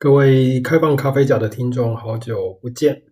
[0.00, 3.02] 各位开放咖啡角的听众，好久不见！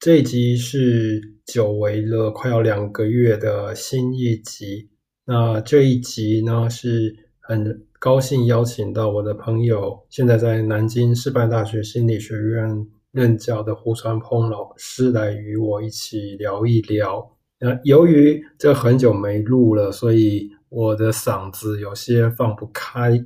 [0.00, 4.88] 这一集是久违了快要两个月的新一集。
[5.24, 17.24] 那这一集呢，是很高兴邀请到我的朋友，现在在南京师范大学心理学院任教的胡传鹏老师来与我一起聊一聊。
[17.60, 23.24] 那由于这很久没录了，所以我的嗓子有些放不开，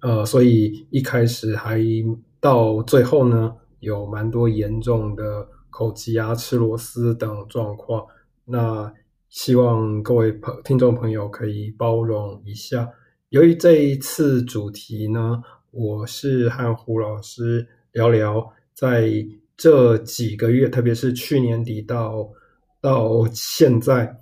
[0.00, 1.80] 呃，所以一开始还。
[2.42, 8.04] 到最后呢，有蛮多严重的口疾啊、吃螺丝等状况。
[8.44, 8.92] 那
[9.28, 12.90] 希望各位朋听众朋友可以包容一下。
[13.28, 19.08] 由于这一次主题呢，我是和胡老师聊聊，在
[19.56, 22.28] 这几个月，特别是去年底到
[22.80, 24.18] 到现在，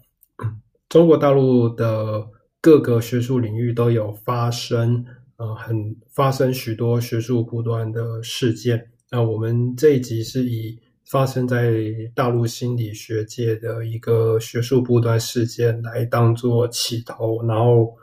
[0.91, 2.29] 中国大陆的
[2.61, 5.07] 各个学术领域都有发生。
[5.41, 8.91] 呃，很发生许多学术不断的事件。
[9.11, 11.83] 那我们这一集是以发生在
[12.15, 17.97] 大陆心理学界的一个学术不断事件来当做起头，然后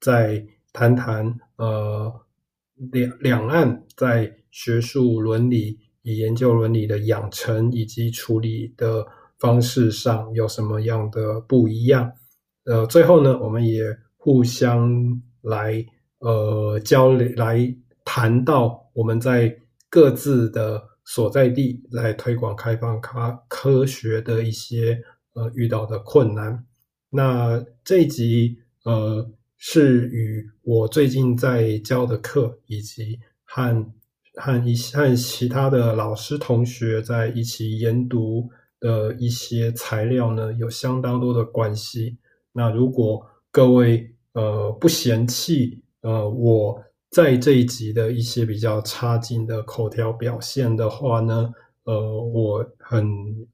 [0.00, 0.40] 再
[0.72, 2.12] 谈谈呃
[2.92, 9.04] 两两岸在学术伦理以研究伦理的养成以及处理的
[9.40, 12.12] 方式上有什么样的不一样。
[12.66, 13.82] 呃，最后呢，我们也
[14.16, 15.84] 互相来。
[16.24, 17.60] 呃，交流来
[18.02, 19.54] 谈到我们在
[19.90, 24.98] 各自的所在地来推广开放科科学的一些
[25.34, 26.64] 呃遇到的困难。
[27.10, 33.92] 那这一集呃是与我最近在教的课，以及和
[34.36, 38.48] 和一些和其他的老师同学在一起研读
[38.80, 42.16] 的一些材料呢，有相当多的关系。
[42.50, 45.83] 那如果各位呃不嫌弃。
[46.04, 51.50] 呃，我在这一集的一些比较差劲的口条表现的话呢，
[51.84, 53.08] 呃，我很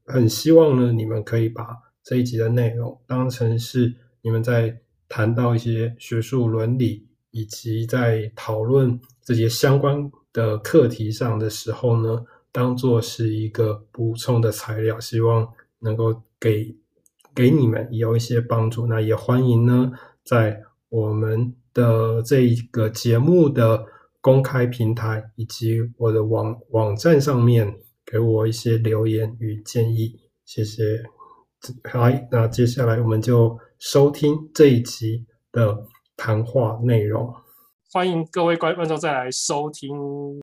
[0.04, 1.64] 很希望呢，你们可以把
[2.02, 4.76] 这一集的内容当成是你们在
[5.08, 16.74] 谈到一些学术伦理以及在讨论这些相关的课题上的时候呢，当做是一个补充的材料，希望能够给
[17.32, 18.88] 给你们有一些帮助。
[18.88, 19.92] 那也欢迎呢，
[20.24, 21.54] 在我们。
[21.72, 23.84] 的这一个节目的
[24.20, 30.82] 公开平台以及我的网网站上面给我一些留言与建议，谢谢。
[31.90, 35.86] 好，那接下来我们就收听这一集的
[36.16, 37.32] 谈话内容。
[37.92, 39.90] 欢迎各位观观众再来收听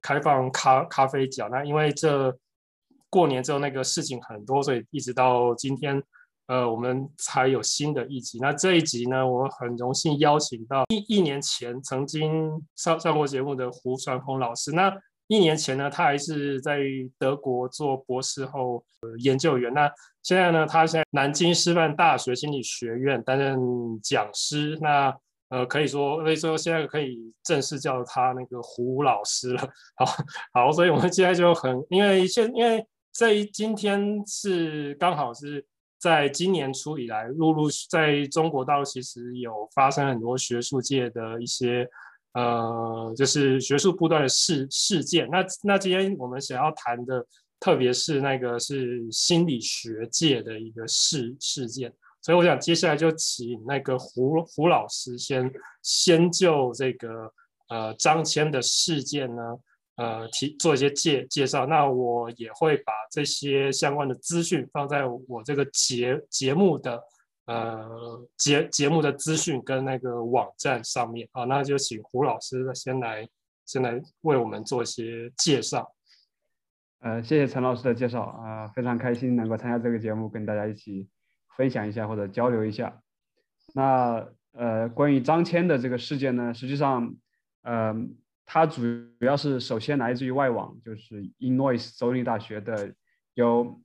[0.02, 1.48] 开放咖咖啡角。
[1.50, 2.38] 那因为这
[3.10, 6.04] 过年之后那个事情很多，所以一直到今天。
[6.48, 8.40] 呃，我们才有新的一集。
[8.40, 14.72] 那这一集呢，我很荣幸邀请到一一年前曾经上上过节目的胡传鹏老师。
[14.72, 14.94] 那
[15.28, 16.80] 一年前呢，他还是在
[17.20, 18.82] 德国做博士后
[19.20, 19.74] 研究员。
[19.74, 19.92] 那
[20.24, 23.60] 现在呢，他在南京师范大学心理学院担任
[24.02, 24.78] 讲师。
[24.82, 25.14] 那
[25.50, 29.70] 呃，可以说，所以说现在可以正式叫他那个胡老师了。
[30.00, 30.06] 好，
[30.54, 35.66] 好，所以我们现在就很，因为现因为这一今天是刚好是。
[36.08, 41.86] 在今年初以来，陆陆在中国大陆其实有发生很多学术界的一些，
[42.34, 45.28] 呃，就是学术不断的事事件。
[45.30, 47.26] 那那今天我们想要谈的，
[47.60, 51.94] 特别是那个是心理学界的一个事事件。
[52.22, 55.52] 所以我想接下来就请那个胡胡老师先
[55.84, 57.32] 先就这个
[57.68, 59.42] 呃张骞的事件呢。
[59.98, 67.02] 呃，提做一些介介绍，那我也会把这些相关的资讯放在我这个节节目的
[67.48, 73.28] 呃节节目的资讯跟那个网站上面啊，那就请胡老师先来
[73.66, 75.92] 先来为我们做一些介绍。
[77.00, 81.10] 呃，谢谢陈老师的介绍啊，非常开心能够参加这个节目，跟大家一起
[81.56, 83.02] 分享一下或者交流一下。
[83.74, 87.16] 那呃，关于张骞的这个事件呢，实际上，
[87.64, 87.96] 呃。
[88.50, 88.82] 它主
[89.20, 92.94] 主要是首先来自于外网，就是 Innois 州立大学的，
[93.34, 93.82] 由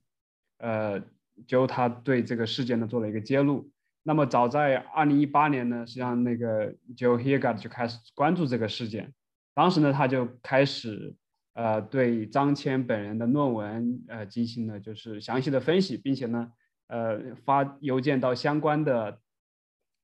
[0.59, 1.03] 呃，
[1.45, 3.69] 就他对这个事件呢做了一个揭露。
[4.03, 9.13] 那么早在二零一八年呢，实际上那个 Joe Hilgard 就开始关注这个事件。
[9.53, 11.13] 当时呢，他就开始
[11.55, 16.49] 呃对张骞本人的论文呃进行了就是详细的分析，并且呢
[16.87, 19.19] 呃发邮件到相关的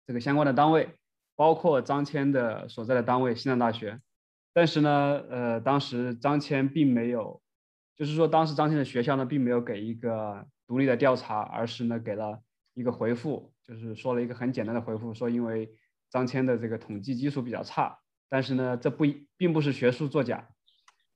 [0.05, 0.89] 这个相关的单位，
[1.37, 4.01] 包括张骞的所在的单位西南大学。
[4.59, 7.41] 但是呢，呃，当时张骞并没有，
[7.95, 12.37] 就是说，当时张骞的学校呢，并没有给一个独立的调查，而是呢，给了
[12.73, 15.71] 一个回复，就是说了一个很简单的回复，说因为
[16.09, 17.97] 张骞的这个统计基础比较差，
[18.27, 19.05] 但是呢，这不
[19.37, 20.49] 并不是学术作假，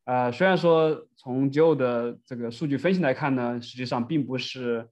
[0.06, 4.88] 呃，虽然说从 Joe 的这个数据分析来看呢，实际上并不是，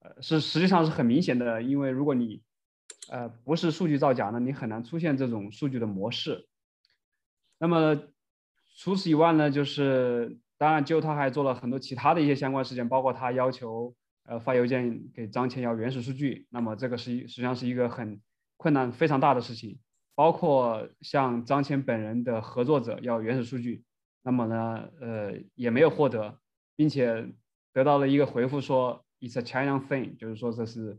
[0.00, 2.42] 呃，是实际上是很明显的，因为如果你，
[3.08, 6.46] 呃，不是数据造假呢，你很难出现这种数据的模式。
[7.58, 7.96] 那么
[8.78, 13.94] 除此以外呢，就是当然就他还做了很多其他的一些相关事件，包括他要求
[14.24, 18.20] 呃发邮件给张谦要原始数据，那么这个是实际上是一个很
[18.56, 19.78] 困难非常大的事情，
[20.14, 23.84] 包括向张谦本人的合作者要原始数据。
[24.22, 26.40] 那么呢，呃，也没有获得，
[26.74, 27.32] 并且
[27.72, 30.98] 得到了一个回复说 "It's a China thing"，就是说这是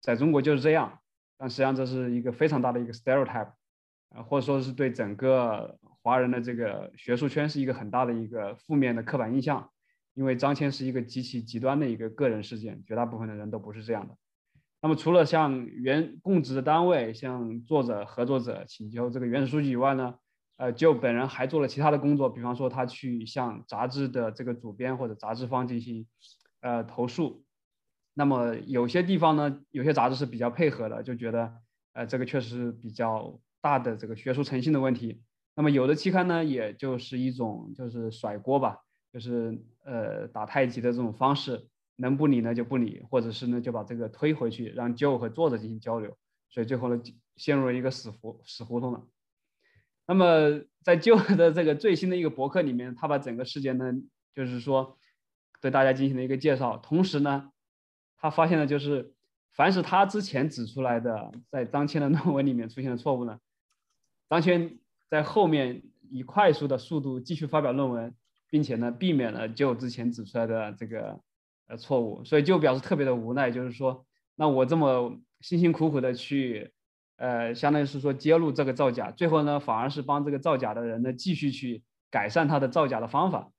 [0.00, 1.00] 在中国就是这样。
[1.36, 3.52] 但实际上这是一个非常大的一个 stereotype，
[4.14, 9.70] 呃，或者说是对整个华人的这个学术圈是一个很大的一个负面的刻板印象。
[10.14, 14.14] 因为张骞是一个极其极端的一个个人事件，绝大部分的人都不是这样的。
[14.82, 20.16] 那么除了向原供职的单位、向作者、合作者请求这个原始数据以外呢，
[20.58, 26.06] 呃，就本人还做了其他的工作，比方说他去向杂志的这个主编或者杂志方进行
[26.60, 27.42] 呃投诉。
[28.12, 31.54] 那么有些地方呢，有些杂志是比较配合的，就觉得
[31.94, 35.22] 呃这个确实比较大的这个学术诚信的问题。
[35.54, 38.78] 那么有的期刊呢，也就是一种就是甩锅吧，
[39.12, 46.16] 就是呃打太极的这种方式，能不理呢就不理，或者是呢就把这个推回去，让 Joe 和作者进行交流，
[46.50, 47.02] 所以最后呢
[47.36, 49.06] 陷入了一个死胡死胡同了。
[50.06, 53.92] 那么在 Joe 的这个最新的一个博客里面，他把整个事件呢，
[54.34, 54.98] 就是说
[55.60, 56.78] 对大家进行了一个介绍。
[56.78, 57.50] 同时呢，
[58.16, 59.12] 他发现了就是
[59.52, 63.38] 凡是他之前指出来的在张骞的论文里面出现的错误呢，
[64.40, 68.14] 张骞在后面以快速的速度继续发表论文，
[68.48, 71.20] 并且呢避免了就之前指出来的这个
[71.68, 72.24] 呃错误。
[72.24, 76.72] 所以就表示特别的无奈，就是说，那我这么辛辛苦苦的去。
[77.16, 83.52] 呃，相当于是说揭露这个造假，最后呢，反而是帮这个造假的人呢继续去改善他的造假的方法，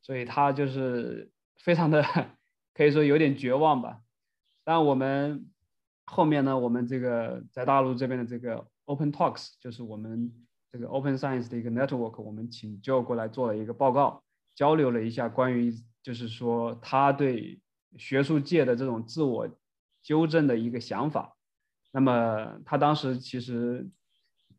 [0.00, 2.02] 所以他就是非常的
[2.72, 3.98] 可以说有点绝望吧。
[4.64, 5.50] 但我们
[6.06, 10.32] 后面呢，我们这个在大陆这边的这个 Open Talks，就是我们
[10.72, 14.24] 这个 Open Science 的一个 network，我们请 Joe 过来做了一个报告，
[14.56, 15.72] 交流了一下关于
[16.02, 17.60] 就是说他对
[17.96, 19.48] 学术界的这种自我
[20.02, 21.36] 纠正的一个想法。
[21.92, 23.88] 那么他当时其实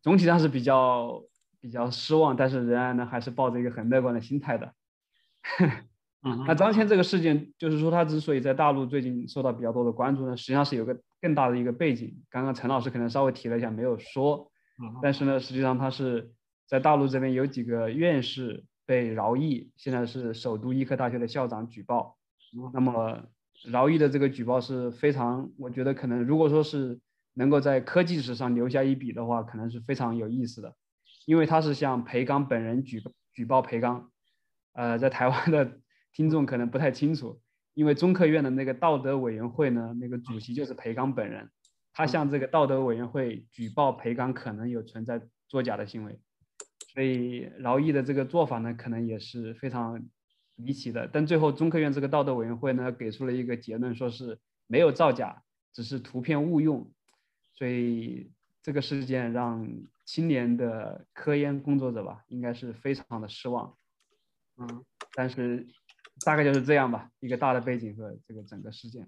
[0.01, 1.21] 总体上是比较
[1.59, 4.73] 比较失望，但是仍然呢还是抱着一个很乐观的心态的。
[6.47, 12.23] 那张骞这个事件，就是说他之所以在大陆最近受到比较多的关注呢，实际上是有个更大的一个背景。
[12.29, 14.51] 刚刚陈老师可能稍微提了一下，没有说。
[15.01, 16.31] 但是呢，实际上他是
[16.68, 22.18] 在大陆这边有几个院士被饶毅，现在是首都医科大学的校长举报。
[22.74, 23.24] 那么
[23.65, 27.00] 饶毅的这个举报是非常，我觉得可能如果说是。
[27.33, 30.75] 能够在科技史上留下一笔的话，可能是非常有意思的，
[31.25, 33.01] 因为他是向裴刚本人举
[33.31, 34.12] 举报裴刚，
[34.74, 35.79] 呃，在台湾的
[36.13, 37.41] 听众可能不太清楚，
[37.73, 41.49] 因为中科院的那个道德委员会呢，那个主席就是裴刚本人，
[41.93, 46.19] 他向这个道德委员会举报裴刚可能有存在作假的行为，
[46.93, 50.01] 所以饶毅的这个做法呢，可能也是非常
[50.55, 55.43] 离奇的，但最后中科院这个道德委员会呢，给出了一个结论，说是没有造假，
[55.73, 56.91] 只是图片误用。
[57.53, 58.31] 所以
[58.61, 59.69] 这个事件让
[60.05, 63.77] 青年的科研工作者吧，应该是非常的失望。
[64.57, 64.83] 嗯，
[65.13, 65.67] 但是
[66.25, 69.07] 大概就是这样吧，一个大的背景和这个整个事件。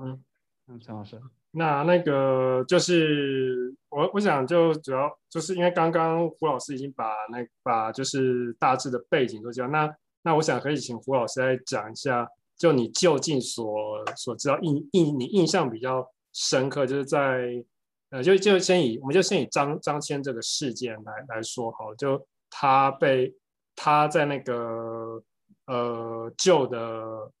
[0.00, 0.22] 嗯，
[0.68, 1.20] 嗯，陈老师，
[1.50, 17.64] 那那个就是我我想就主要就是因为刚刚胡老师已经把那把就是大致的背景都讲，那那我想可以请胡老师来讲一下，就你就近所所知道印印你印象比较深刻，就是在。
[18.10, 23.34] 呃，就就先以我们就先以张张骞这个事件来来说好，就他被
[23.74, 25.20] 他在那个
[25.66, 26.78] 呃旧的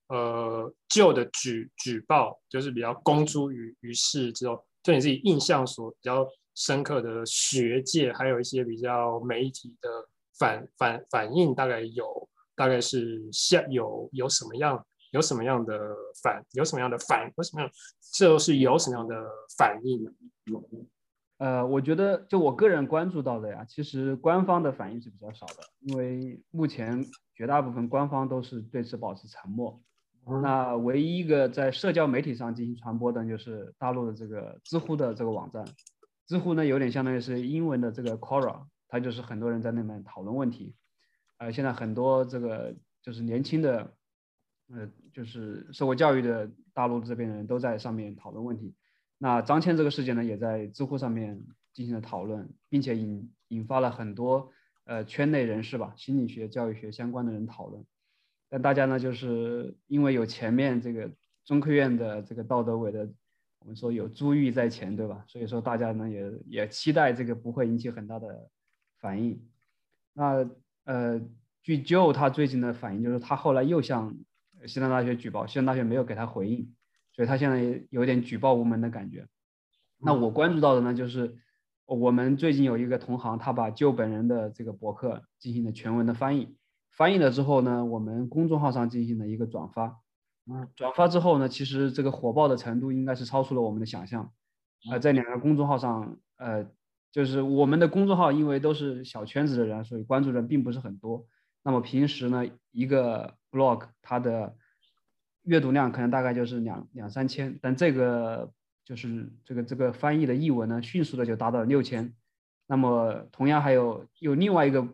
[0.08, 9.88] 呃旧的举举报，就是比较公诸于于世之后，就你自己印象所比较深刻的学界，还有一些比较媒体的
[10.38, 14.84] 反反反应，大概有大概是像有有什么样？
[15.12, 16.44] 有什么样的反？
[16.52, 17.32] 有什么样的反？
[17.36, 17.70] 为什么样？
[18.12, 19.14] 这都是有什么样的
[19.56, 20.04] 反应？
[21.38, 27.02] 呃，我觉得就我个人关注到的呀，其实官方的反应是比较少的，因为目前
[27.36, 29.80] 绝大部分官方都是对此保持沉默。
[30.26, 35.64] 嗯、那唯一一个在社交媒体上进行传播的，就是大陆的这个知乎的这个网站。
[36.26, 40.74] 知乎呢，有点相当于是英文的这个 Quora，它就是很多人在那边讨论问题。
[41.38, 43.92] 呃，现在很多这个就是年轻的。
[44.68, 48.74] 呃，就是受过教育的大陆这边的人都在上面讨论问题。
[49.16, 51.40] 那张骞这个事件呢，也在知乎上面
[51.72, 54.50] 进行了讨论，并且引引发了很多
[54.86, 57.84] 呃圈内人士吧，心理学、教育学相关的人讨论。
[58.48, 61.10] 但大家呢，就是因为有前面这个
[61.44, 63.08] 中科院的这个道德委的，
[63.60, 65.24] 我们说有珠玉在前，对吧？
[65.26, 68.48] 所以说大家呢也也期待这个不会引起很大的
[69.00, 69.44] 反应。
[70.12, 70.48] 那
[70.84, 71.20] 呃，
[71.62, 74.16] 据 Joe 他最近的反应就是，他后来又向
[74.66, 76.72] 西南大学举报，西南大学没有给他回应，
[77.12, 79.26] 所以他现在有点举报无门的感觉。
[79.98, 81.36] 那我关注到的呢，就是
[81.86, 86.56] 我们最近有一个同行，他把旧本人的这个博客进行了全文的翻译。
[86.90, 90.00] 翻译了之后呢，我们公众号上进行了一个转发，
[90.50, 94.32] 嗯，转发之后呢，其实这个火爆的程度应该是超出了我们的想象，
[94.90, 96.66] 呃，在两个公众号上，呃，
[97.12, 101.26] 就是我们的公众号因为都是小圈子的人，所以关注人并不是很多。
[101.62, 104.56] 那么平时呢，一个 blog 它的
[105.42, 108.50] 阅读量可能大概就是两两三千，但这个
[108.86, 112.14] 就是这个这个翻译的译文呢，迅速的就达到了六千。
[112.66, 114.88] 那么同样还有有另外一个。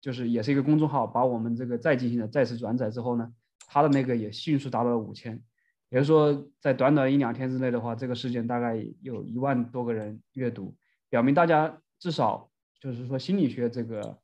[0.00, 3.32] 就是也是一个公众号，把我们这个再进行了再次转载之后呢，
[3.66, 5.42] 他的那个也迅速达到了五千，
[5.90, 10.76] 也就是说，在短短一两天之内的话，这个事件大概有一万多个人阅读，
[11.10, 14.16] 表明大家至少就是说心理学这个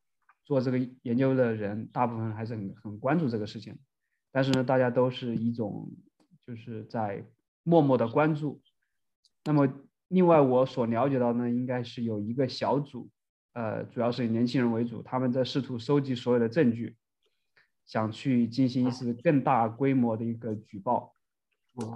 [0.44, 3.76] 做这个研究的人，大部分还是很很关注这个事情，
[4.30, 5.90] 但是呢，大家都是一种
[6.46, 7.24] 就是在
[7.64, 8.62] 默默的关注。
[9.44, 9.68] 那么
[10.08, 13.10] 另外我所了解到呢，应该是有一个小组。
[13.52, 16.96] 呃，主要是以年轻人为主，他们在试图收集所有的证据，
[17.86, 21.14] 想去进行一次更大规模的一个举报，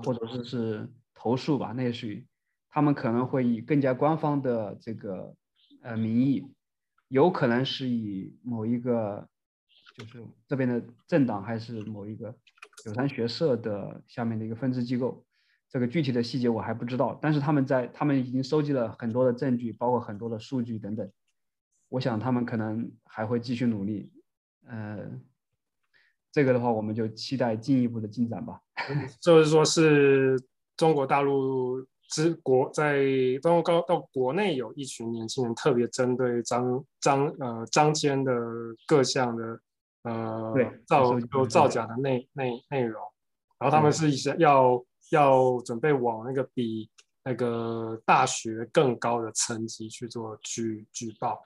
[0.05, 1.73] 或者说是投诉吧。
[1.77, 2.25] 那也许
[2.71, 5.35] 他们可能会以更加官方的这个
[5.83, 6.47] 呃名义，
[7.09, 9.29] 有可能是以某一个
[9.97, 12.33] 就是这边的政党，还是某一个
[12.85, 15.25] 九三学社的下面的一个分支机构。
[15.71, 21.11] 这个具体的细节我还不知道，但是他们在他们已经收集了很多的证据，包括很多的数据等等。
[21.91, 24.11] 我想他们可能还会继续努力，
[24.67, 25.11] 呃，
[26.31, 28.61] 这个的话我们就期待进一步的进展吧。
[29.21, 30.39] 就是说，是
[30.77, 33.03] 中国大陆之国在
[33.43, 38.33] 中国到国内有一群年轻人特别针对张张呃张坚的
[38.87, 39.61] 各项的
[40.05, 40.55] 呃
[40.87, 43.03] 造有造假的内内内容，
[43.59, 46.91] 然后他们是想要要准备往那个比
[47.25, 51.43] 那个大学更高的层级去做举举报。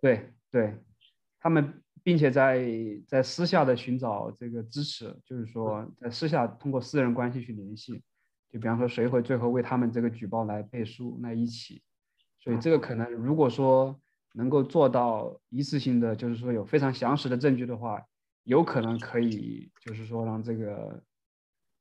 [0.00, 0.78] 对对，
[1.40, 2.68] 他们并且在
[3.08, 8.02] 在私下的寻找这个支持，就是说在私下通过私人关系去联系，
[8.50, 11.82] 就比方说谁会最后为他们这个举报来背书来一起，
[12.38, 13.98] 所以这个可能如果说
[14.34, 18.00] 能够做到一次性的，就是说有非常详实的证据的话，
[18.44, 21.02] 有可能可以就是说让这个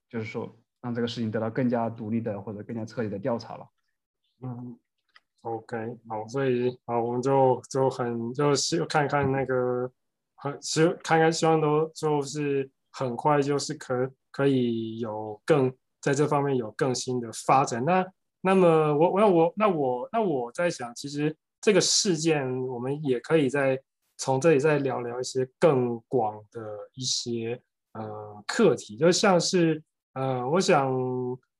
[0.09, 3.67] 就是说让这个事情得到更加独立的或者更加彻底的调查了。
[4.43, 4.77] 嗯。
[5.41, 9.87] OK，好，所以好，我们就就很就是看看那个
[10.33, 17.85] 很希看看希望都就是很快就是可可以有更在这方面有更新的发展。
[17.85, 18.03] 那
[18.41, 23.79] 那么我我我那我那我在想，其实这个事件我们也可以再
[24.17, 27.61] 从这里再聊聊一些更广的一些
[27.91, 29.83] 呃课题，就像是
[30.15, 30.91] 呃，我想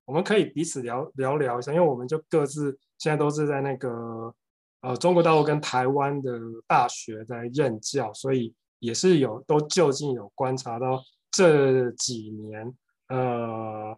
[0.06, 2.78] 我们可以彼此聊聊聊一下，因为我们就各自。
[2.98, 4.34] 现在都是在那个
[4.80, 12.74] 呃中国大陆跟台湾的大学在任教，所以也是有都就近有观察到这几年
[13.10, 13.98] 呃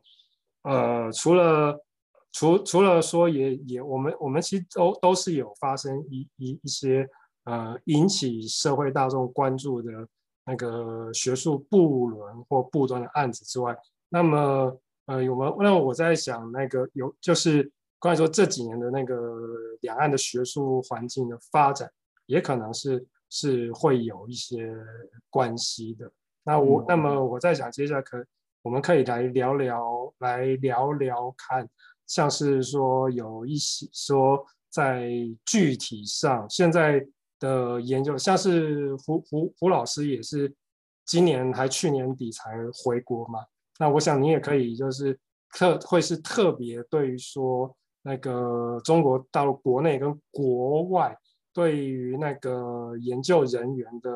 [0.64, 1.80] 呃除了
[2.32, 7.08] 除除了说也也我们我们其实都都是有发生一一一些
[7.44, 9.92] 呃引起社会大众关注的
[10.44, 13.78] 那个学术不伦或不端的案子之外，
[14.10, 17.72] 那么呃有没有那我在想那个有就是。
[18.00, 19.42] 关于说这几年的那个
[19.82, 21.92] 两岸的学术环境的发展，
[22.28, 24.72] 也可能是是会有一些
[25.32, 26.08] 关系的。
[26.44, 28.24] 那我、嗯、那么我在想，接下来可
[28.62, 31.68] 我们可以来聊聊，来聊聊看，
[32.06, 35.10] 像是说有一些说在
[35.44, 37.04] 具体上现在
[37.40, 40.54] 的研究，像是胡胡胡老师也是
[41.04, 43.40] 今年还去年底才回国嘛。
[43.80, 45.20] 那我想你也可以就是
[45.52, 47.76] 特会是特别对于说。
[48.04, 51.14] 那个中国大陆国内跟国外
[51.52, 54.10] 对于那个研究人员的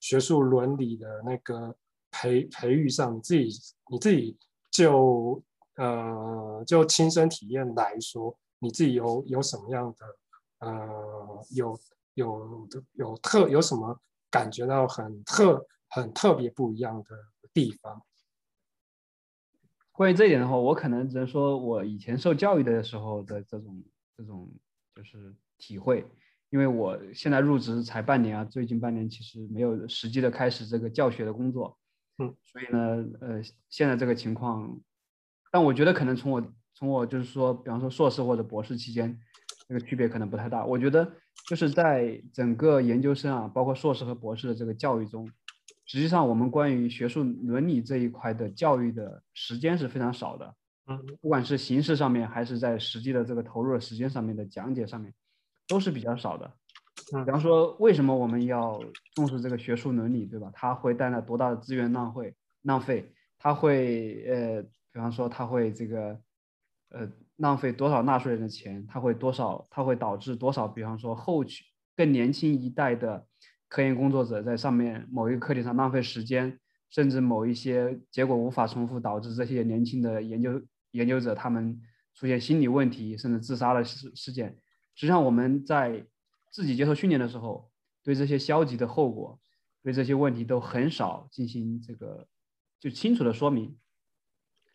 [0.00, 1.72] 学术伦理的那个
[2.10, 3.48] 培培育上，你自己
[3.92, 4.36] 你自己
[4.72, 5.40] 就
[5.76, 11.78] 呃就亲身体验来说，你自己有有什么样的呃有
[12.14, 13.96] 有有特有什么
[14.32, 17.10] 感觉到很特很特别不一样的
[17.54, 18.02] 地方？
[19.98, 23.82] 关于这一点的话，我可能只能说我以前受教育的时候的这种
[24.16, 24.48] 这种
[24.94, 26.06] 就是体会，
[26.50, 31.76] 因为我现在入职才半年啊，最近半年其实没有实际的开始这个教学的工作，
[32.18, 34.80] 嗯，所以呢，呃，现在这个情况，
[35.50, 39.18] 但我觉得可能从我从我就是说，比方说硕士或者博士期间，
[39.66, 40.64] 这个区别可能不太大。
[40.64, 41.12] 我觉得
[41.48, 45.28] 就是在整个研究生啊，包括硕士和博士的这个教育中，
[45.88, 50.54] 实际上我们关于学术伦理这一块的教育的时间是非常少的，
[50.86, 55.12] 嗯，不管是形式上面，还是在实际的这个投入的时间上面的讲解上面。
[55.70, 56.50] 都是比较少的，
[57.14, 58.80] 嗯，比方说，为什么我们要
[59.14, 60.50] 重视这个学术伦理，对吧？
[60.54, 62.34] 它会带来多大的资源浪费？
[62.62, 66.18] 浪费，它会呃，比方说，它会这个
[66.88, 68.82] 呃，浪费多少纳税人的钱？
[68.88, 69.66] 它会多少？
[69.68, 70.66] 它会导致多少？
[70.66, 71.64] 比方说，后期
[71.94, 73.26] 更年轻一代的
[73.68, 76.58] 科研工作者在上面某一个课题上浪费时间，
[76.90, 81.80] 甚至某一些结果无法重复，导致这些年轻的研究研究者他们
[82.14, 84.58] 出现心理问题，甚至自杀的事事件。
[84.94, 86.04] 实际上，我们在
[86.50, 87.70] 自己接受训练的时候，
[88.02, 89.38] 对这些消极的后果，
[89.82, 92.26] 对这些问题都很少进行这个
[92.80, 93.76] 就清楚的说明。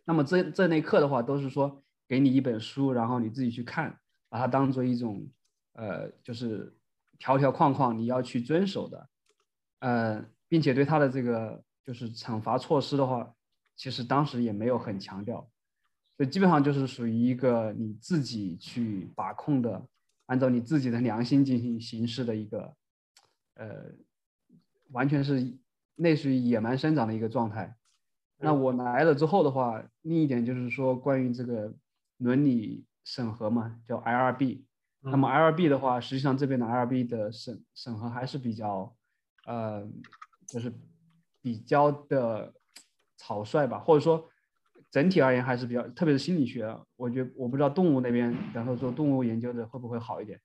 [0.05, 5.27] 那么这这类课的话，都是说给你一本书，然后你自己去看，把它当做一种
[5.73, 6.77] 呃，就是
[7.23, 9.09] 条条框框你要去遵守的，
[9.79, 13.33] 呃，并且对他的这个就是惩罚措施的话，
[13.77, 15.47] 其实当时也没有很强调，
[16.17, 19.87] 所以基本上就是属于一个你自己去把控的。
[20.25, 22.75] 按照你自己的良心进行行事的一个，
[23.55, 23.91] 呃，
[24.91, 25.57] 完全是
[25.95, 27.75] 类似于野蛮生长的一个状态。
[28.37, 31.73] 那我来了之后的话，另一点就是说关于这个
[32.17, 34.63] 伦理审核嘛，叫 IRB。
[35.03, 38.95] 那么 IRB 的话，实际上这边的 IRB 的审审核还是比较，
[39.45, 39.88] 呃，
[40.48, 40.72] 就是
[41.41, 42.53] 比较的
[43.17, 44.29] 草率吧，或者说。
[44.91, 50.39] 整体而言还是比较，特别是心理学，我觉得我不知道动物那边，比方说做动物研究的会不会好一点，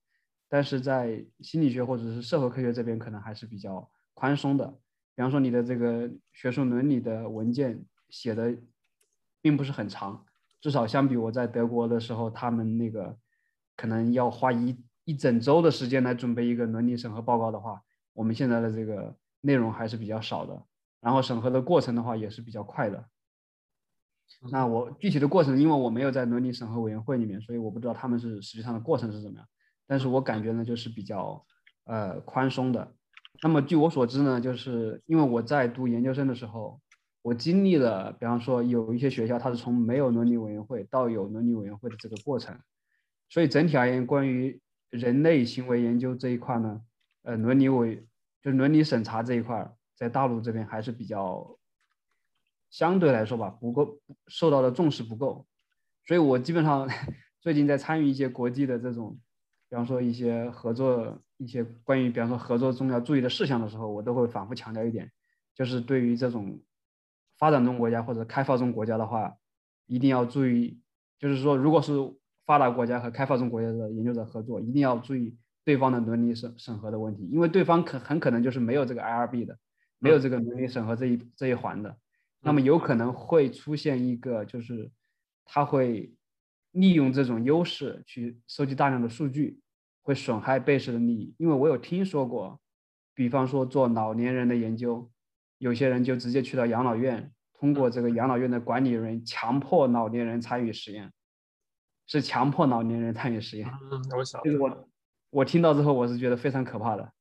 [0.48, 4.66] 但是在心理学或者是社会科学这边可能还是比较宽松的。
[5.14, 8.56] 比方说你的这个学术伦理的文件写的
[9.42, 10.24] 并不是很长，
[10.62, 13.14] 至少相比我在德国的时候，他们那个
[13.78, 17.80] 可能要花一一整周的时间来准备一个伦理审核报告的话，
[18.12, 20.64] 我们现在的这个内容还是比较少的，
[21.00, 23.06] 然后审核的过程的话也是比较快的。
[24.50, 29.46] 那我具体的过程，因为我没有在伦理审核委员会里面，所以我不知道他们是实际上的过程是怎么样。
[29.86, 31.42] 但是我感觉呢，就是比较
[31.84, 32.92] 呃宽松的。
[33.42, 36.80] 那么据我所知呢，就是因为我在读研究生的时候，
[37.22, 42.58] 我经历了，比方说有一些学校它是从没有伦理委员会到有伦理委员会的这个过程，
[43.28, 44.60] 所以整体而言，关于
[44.90, 46.80] 人类行为研究这一块呢，
[47.22, 48.06] 呃，伦理委
[48.42, 51.54] 就伦理审查这一块，在大陆这边还是比较。
[52.70, 55.46] 相对来说吧，不够受到的重视不够，
[56.04, 56.86] 所以我基本上
[57.40, 59.18] 最近在参与一些国际的这种，
[59.70, 65.10] 比方说一些合作，一些关于比方说合作中要注意的事项的时候，我都会反复强调一点，
[65.54, 66.60] 就是对于这种
[67.38, 69.34] 发展中国家或者开发中国家的话，
[69.86, 70.78] 一定要注意，
[71.18, 71.94] 就是说如果是
[72.48, 79.58] 发达国家和开发中国家的研究者合作，一定要注意对方的伦理审审核的问题，因为对方可很可能就是没有这个 IRB 的，
[79.98, 81.94] 没有这个伦理审核这一这一环的。
[82.40, 84.90] 那么有可能会出现一个，就是
[85.44, 86.14] 他会
[86.72, 89.60] 利用这种优势去收集大量的数据，
[90.00, 91.34] 会损害被试的利益。
[91.36, 92.58] 因为我有听说过，
[93.12, 95.10] 比方说做老年人的研究，
[95.58, 101.12] 有些人就直接去到养老院，通过这个养老院的管理人强迫老年人参与实验，
[102.08, 103.70] 是强迫老年人参与实验。
[103.92, 104.50] 嗯，我晓得。
[104.50, 104.88] 这个我
[105.30, 107.12] 我听到之后，我是觉得非常可怕的。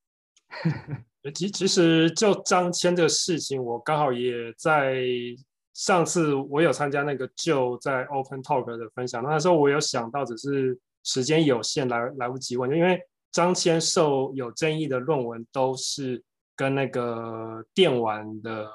[1.35, 5.03] 其其实就张骞这个事情，我刚好也在
[5.73, 12.99] 上次我有参加那个就在 Open Talk 的分享，那时候我有想到，只是时间有限来来不及问，因为
[13.33, 16.23] 张骞受有争议的论文都是
[16.55, 18.65] 跟那个电玩的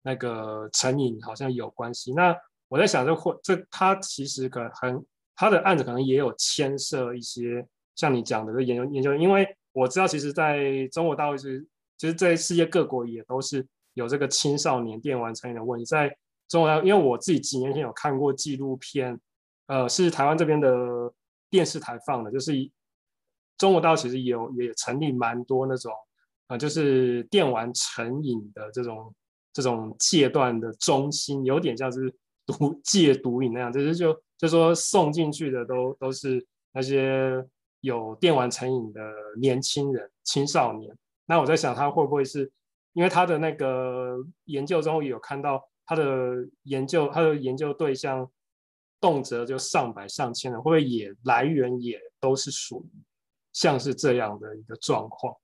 [0.00, 2.14] 那个成瘾好像有关系。
[2.14, 2.34] 那
[2.68, 5.04] 我在想这，这会这他其实可能很
[5.38, 11.66] 他的案子可能也有牵涉一些像你讲的这研究研究，因为我知道其实在中国大陆是。
[12.00, 15.84] 其实，在世界各国也都是有这个青少年电玩成瘾的问题。
[15.84, 19.18] 在中国大陆，因为我自己几年前有看过纪录片，
[19.66, 21.12] 呃，是台湾这边的
[21.50, 22.52] 电视台放的，就是
[23.56, 25.92] 中国大陆其实有也成立蛮多那种，
[26.46, 29.12] 呃，就是电玩成瘾的这种
[29.52, 32.14] 这种戒断的中心，有点像是
[32.48, 37.46] 毒戒毒瘾那样，就是就就说送进去的都都是那些
[37.82, 40.96] 有电玩成瘾的年轻人、青少年。
[41.26, 42.50] 那我在想，他会不会是
[42.94, 48.26] 因为他的那个研究中有看到他的研究，他的研究对象
[48.98, 53.02] 动辄就上百上千人，会不会也来源也都是属于
[53.52, 55.34] 像是这样的一个状况。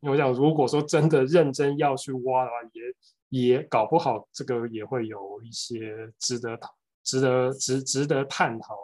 [0.00, 2.82] 因为我想，如果说真的认真要去挖的话，也
[3.44, 8.76] 也搞不好这个也会有一些值得讨值得值值得探讨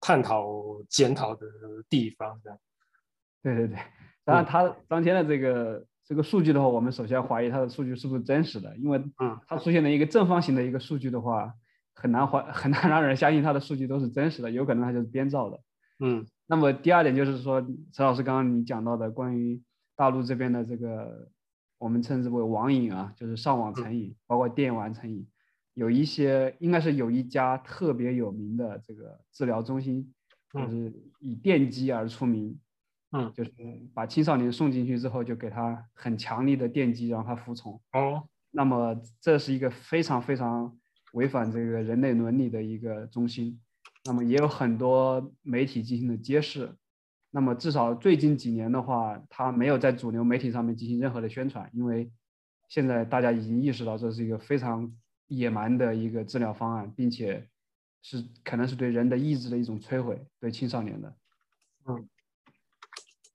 [0.00, 0.46] 探讨
[0.88, 1.46] 检讨的
[1.88, 2.40] 地方。
[2.42, 2.58] 这样，
[3.42, 3.78] 对对对，
[4.24, 5.86] 当然他当前的这个。
[6.06, 9.02] 这个数据的话，我们首先要怀疑他的数据是不是真实的，因为
[9.46, 11.50] 它出现了一个正方形的一个数据的话，
[11.94, 15.58] 很难怀很难让人相信他的数据都是真实的，有可能他就是编造的。
[16.00, 17.62] 嗯，那么第二点就是说，
[17.94, 19.62] 陈老师刚刚你讲到的关于
[19.96, 21.26] 大陆这边的这个
[21.84, 25.28] 我们称之为网瘾啊，就是上网成瘾，包括电玩成瘾，
[25.74, 30.10] 有一些应该是有一家特别有名的这个治疗中心，
[30.50, 32.58] 就是以电击而出名。
[33.12, 33.52] 嗯，就是
[33.92, 37.78] 把青少年送进去之后，就给他很强力的电击，让他服从。
[37.92, 40.74] 哦，那么这是一个非常非常
[41.12, 43.60] 违反这个人类伦理的一个中心。
[44.06, 46.74] 那么也有很多媒体进行了揭示。
[47.34, 52.08] 那么至少最近几年的话，他没有在主流媒体上面进行任何的宣传，因为
[52.68, 54.94] 现在大家已经意识到这是一个非常
[55.26, 57.48] 野蛮的一个治疗方案，并且
[58.02, 61.16] 是可能是对人的意志的一种摧毁，对青少年的。
[61.86, 62.08] 嗯。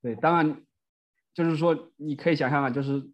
[0.01, 0.61] 对，当然，
[1.33, 3.05] 就是说，你可以想象啊，就是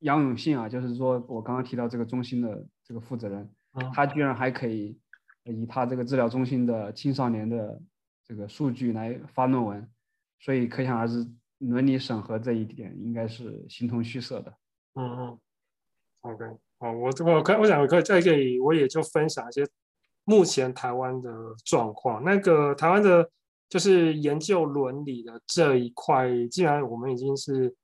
[0.00, 5.00] 杨永信啊，就是说我刚刚提到这个中心的这个负责人，嗯、他居然还可以
[5.44, 7.80] 以他这个治疗中心的青少年的
[8.22, 9.88] 这个数据来发论文，
[10.38, 11.26] 所以可想而知，
[11.58, 14.52] 伦理审核这一点应该是形同虚设的。
[14.94, 15.38] 嗯嗯
[16.22, 16.44] ，OK，
[16.78, 19.66] 好，我我可我想可以在这里，我也就分享一些
[20.24, 21.30] 目前台湾的
[21.64, 23.30] 状况，那个台湾的。
[23.68, 27.74] 就是研究伦理的这一块，既然我们已经是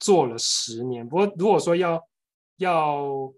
[0.00, 2.04] 做了十年，不过如果说要
[2.56, 3.32] 要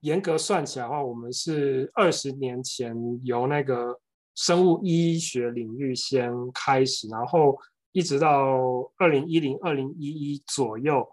[0.00, 4.00] 严格算起来的话，我们是二十年前由那个
[4.34, 7.54] 生物医学领域先开始，然后
[7.96, 8.58] 一直到
[8.98, 11.08] 二零一零、二零一一左右，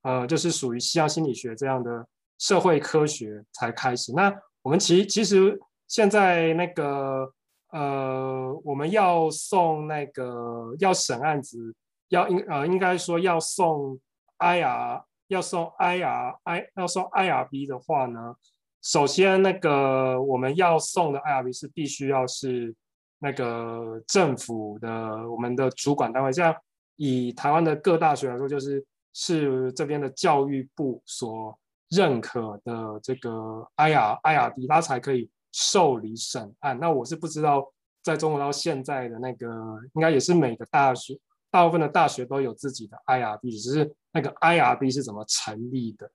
[0.00, 2.06] 呃，就是属于西洋心理学这样的
[2.38, 4.14] 社会科学才开始。
[4.14, 7.32] 那我们其其实现在那个。
[7.74, 11.74] 呃，我们要送那个要审案子，
[12.08, 13.98] 要应呃应该说要送
[14.38, 18.34] IR，要送 IR I 要送 IRB 的话呢，
[18.82, 22.74] 首先那个我们要送的 IRB 是必须要是
[23.22, 24.90] 那个政府的
[25.30, 26.52] 我们的主管单位，像
[26.96, 31.56] 以台湾的各大学来说，就是是这边的教育部所
[31.88, 33.30] 认可的这个
[33.76, 35.30] IR IRB，它才可以。
[35.54, 37.70] 受理审案，那我是不知道，
[38.02, 39.46] 在中国到现在的那个，
[39.92, 41.14] 应该也是每个大学，
[41.50, 46.10] 大部分的大学都有自己的 IRB，只是那个 IRB 是怎么成立的，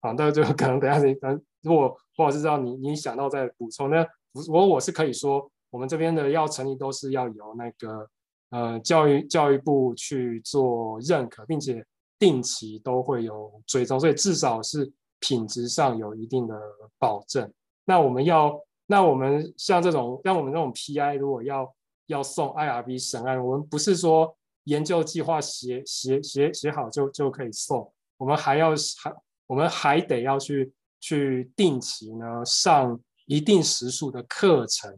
[0.00, 4.04] 好，那就可能等下你等，如果或者是，知道你你想到再补充，那
[4.50, 8.08] 我我是可以说，我们这边的要成立都是要由那个
[8.50, 11.84] 呃教育教育部去做认可，并且
[12.16, 16.54] 定期都会有追踪，所以至少是品质上有一定的
[16.98, 17.52] 保证。
[17.84, 18.56] 那我们要。
[18.84, 21.74] 那我们像这种，像我们这种 PI，如果要
[22.08, 29.14] 要送 IRB 审案，我们不是说研究计划写写写写好就就可以送，我们还要还
[29.46, 34.92] 我们还得要去去定期呢上一定时数的课程，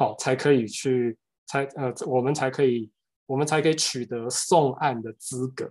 [0.00, 1.14] 好才可以去
[1.46, 2.90] 才呃我们才可以
[3.26, 5.68] 我们才可以取得送案的资格，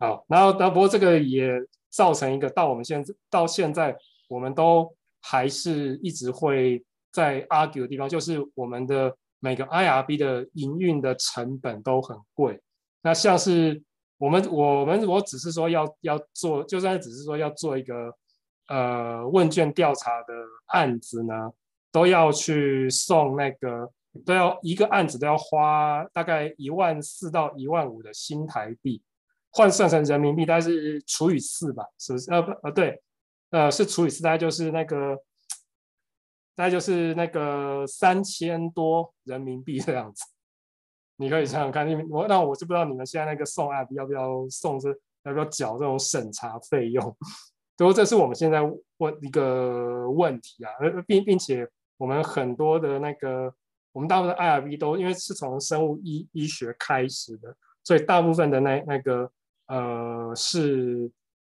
[0.00, 1.48] 好，然后但不过这个也
[1.88, 4.92] 造成一个到我们现在到现在我们都。
[5.24, 12.60] 还是一直会在 argue 的地方，就是我们的每个 IRB 的营运的成本都很贵。
[13.02, 13.80] 那像是
[14.18, 18.12] 我们我们我只是说要要做，就算只是说要做一个
[18.66, 20.34] 呃问卷调查的
[20.72, 21.52] 案子呢，
[21.92, 23.88] 都要去送那个
[24.26, 29.00] 都要一个案子都要花大概一万四到一万五的新台币，
[29.50, 32.32] 换算成人民币，大概是除以四吧，是不是？
[32.32, 33.00] 呃不呃对。
[33.50, 35.14] 呃，是除以四，大概就是那个，
[36.54, 40.24] 大概就是那个三千多人民币这样子。
[41.16, 44.88] 你可以想想看，你我那我就不知道你们现在那个送案要不要送这，
[45.24, 47.04] 要不要缴这种审查费用？
[47.76, 48.62] 不过这是我们现在
[48.96, 50.72] 问一个问题啊，
[51.06, 51.68] 并并且
[52.02, 53.54] 我们很多的那个，
[53.92, 59.30] 我们大部分 IRB 都因为是从生物医医学开始的，所以大部分的那那个
[59.66, 61.10] 呃是。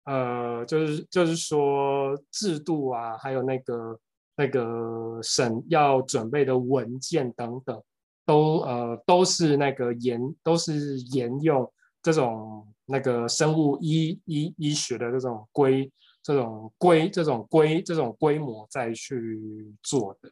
[0.08, 3.98] 呃，就是就是说制度啊，还有那个
[4.36, 7.82] 那个审要准备的文件等等，
[8.24, 11.68] 都呃都是那个沿都是沿用
[12.00, 15.90] 这种那个生物医医医学的这种规
[16.22, 20.30] 这种规这种规这种规模再去做的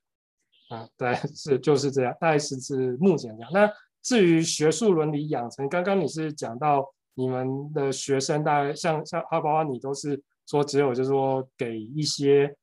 [0.74, 3.50] 啊，对，是就是这样，大概是是目前这样。
[3.52, 3.70] 那
[4.02, 6.84] 至于学术伦理养成，刚刚你是讲到
[7.14, 12.54] 你们的学生大概像像哈包啊你都是说只有就是说给一些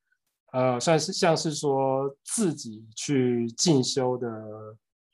[0.52, 4.30] 呃算是像是说自己去进修的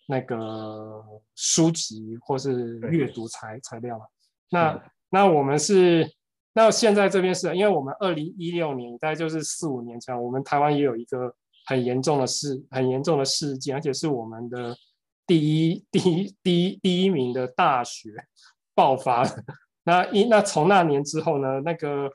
[0.08, 1.04] 那个
[1.36, 4.06] 书籍或是阅读材材料嘛？
[4.50, 6.10] 那那我们是
[6.54, 11.34] 那现在这边是因为我们二零一六年大概就是四五年前，我们台湾也有一个
[11.68, 14.76] 很严重的事很严重的事件，而且是我们的。
[15.30, 18.12] 第一，第一，第一，第一名的大学
[18.74, 19.30] 爆发。
[19.84, 22.10] 那一，那从那年之后呢，那个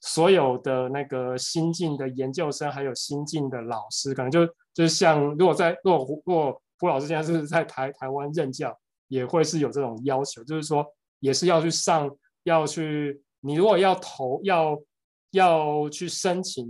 [0.00, 10.84] 所有的那个新进的研究生，还有新进的老师，可能就就像，如果在，如果如果胡老师现在是在台台湾任教，也会是有这种要求，就是说，
[11.20, 12.10] 也是要去上，
[12.42, 14.76] 要去，你如果要投，要
[15.30, 16.66] 要去申请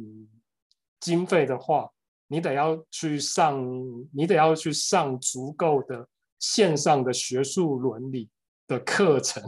[1.01, 1.91] 经费的话。
[2.29, 3.65] 你得要去上，
[4.13, 6.09] 你得要去上足够的
[6.41, 8.29] 线上的学术伦理
[8.67, 9.43] 的课程，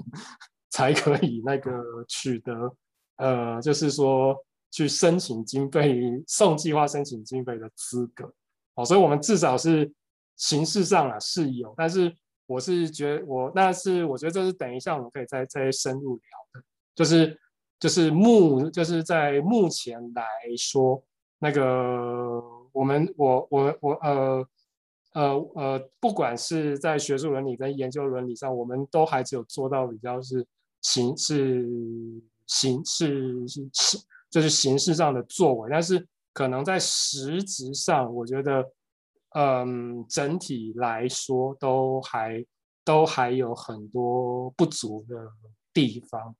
[0.70, 2.72] 才可以那个取得，
[3.16, 4.36] 呃，就是说
[4.70, 8.32] 去申请经费、送计划申请经费的资格。
[8.74, 9.92] 哦，所以我们至少是
[10.36, 12.14] 形式上啊是有，但是
[12.46, 16.62] 我是觉得我，但是我觉得这是等一下我们可以再再深入聊的，
[16.94, 17.36] 就是
[17.80, 20.24] 就是目就是在目前来
[20.56, 21.02] 说
[21.40, 22.40] 那个。
[22.78, 24.48] 我们我我我呃
[25.14, 30.46] 呃呃，不管是在学术伦理跟研究伦理上，我们都还只有做到比较是
[30.80, 31.66] 形式
[32.46, 33.98] 形式是是
[34.30, 38.64] 就是形式上的作为，但是可能在实质上，我觉得
[39.34, 42.46] 嗯整体来说都还
[42.84, 45.16] 都还有很多不足的
[45.72, 46.36] 地方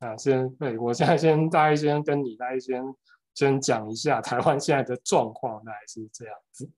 [0.00, 0.14] 啊。
[0.18, 2.84] 先对我现在先大概先跟你来先。
[3.40, 6.70] 先讲一下台湾现在的状况，大概是这样子。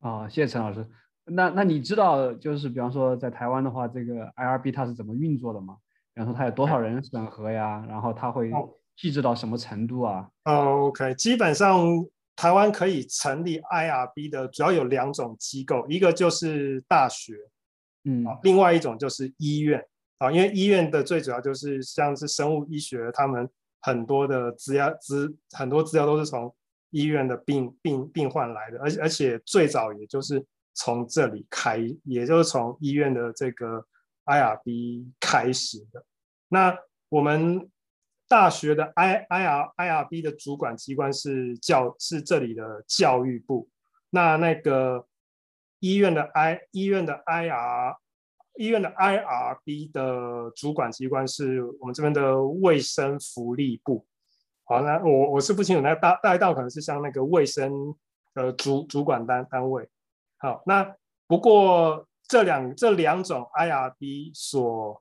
[0.00, 0.88] 啊、哦，谢谢陈老师。
[1.26, 5.76] 那那你知道，就是比方说在台湾的话，这个 IRB 它是怎么运作的吗？
[6.14, 7.84] 比方说它有多少人审核呀？
[7.86, 8.50] 然后它会
[8.96, 10.26] 细致到什么程度啊？
[10.46, 11.84] 哦，OK，基本上
[12.34, 17.34] 台湾可以成立 IRB 的主要有两种机构，一个就是大学，
[18.04, 19.84] 嗯，另外一种就是医院
[20.16, 23.46] 啊，因为医院的最主要就是像是生物医学他们。
[23.80, 26.54] 很多的资料资很多资料都是从
[26.90, 33.86] 医院的病病病患来的，而且而且最早也就是从这里开，也就是从医院的这个
[34.26, 36.04] IRB 开始的。
[36.48, 36.76] 那
[37.08, 37.70] 我们
[38.26, 43.68] 大学的 I IR IRB 的主管机关是教是这里的教育部，
[44.10, 45.06] 那那个
[45.80, 47.96] 医院的 I 医院的 IR。
[48.58, 54.04] 医院的 IRB 的主管机关是我们这边的卫生福利部。
[54.64, 57.94] 好，那我我是不清楚，那大大概到可能是像那个卫生
[58.34, 59.88] 呃主主管单单位。
[60.38, 60.92] 好，那
[61.28, 65.00] 不过这两这两种 IRB 所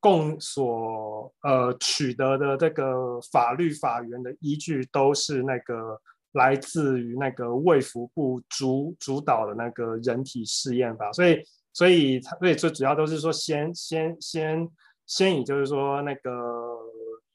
[0.00, 6.00] 共所呃取得的这个法律法源的依据，都是那个
[6.32, 11.44] 来自于那个卫福部主主导的那个人体试验法，所以。
[11.74, 14.70] 所以，所以最主要都是说，先先先
[15.06, 16.30] 先以就是说那个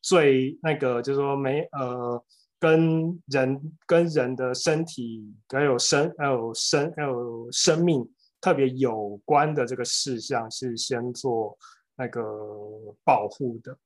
[0.02, 2.24] 最那个就是说没呃
[2.58, 11.58] 跟人跟人的身体还有生还有生还有生命特别有关的这个事项是先做
[11.98, 12.24] 那个
[13.04, 13.78] 保护的。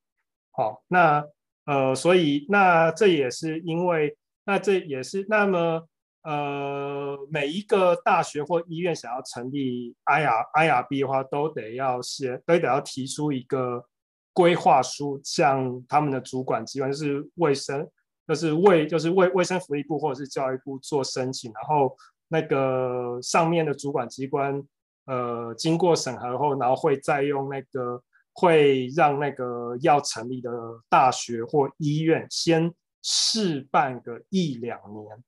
[0.52, 1.26] 好，那
[1.66, 5.88] 呃，所以那这也是因为那这也是那么。
[6.24, 13.84] 呃，每一个大学或医院想要成立 IR IRB 的话，都得要先都得要提出一个
[14.32, 17.86] 规划书，向他们的主管机关，就是卫生，
[18.26, 21.94] 就是卫就是卫卫生福利部或者是教育部做申请，然后
[22.28, 24.62] 那个上面的主管机关，
[25.04, 30.50] 呃，经过审核后，然后会再用那个会让那个要成立的
[30.88, 35.22] 大学或医院先试办个一两年。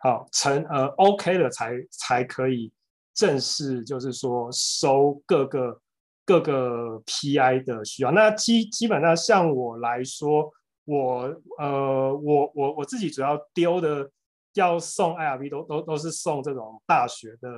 [0.00, 2.72] 好，成呃 OK 了才才可以
[3.14, 5.80] 正式，就是说收各个
[6.24, 8.12] 各个 PI 的需要。
[8.12, 10.52] 那基基本上像我来说，
[10.84, 14.08] 我呃我我我自己主要丢的
[14.54, 17.50] 要送 IRB 都都都是送这种大学的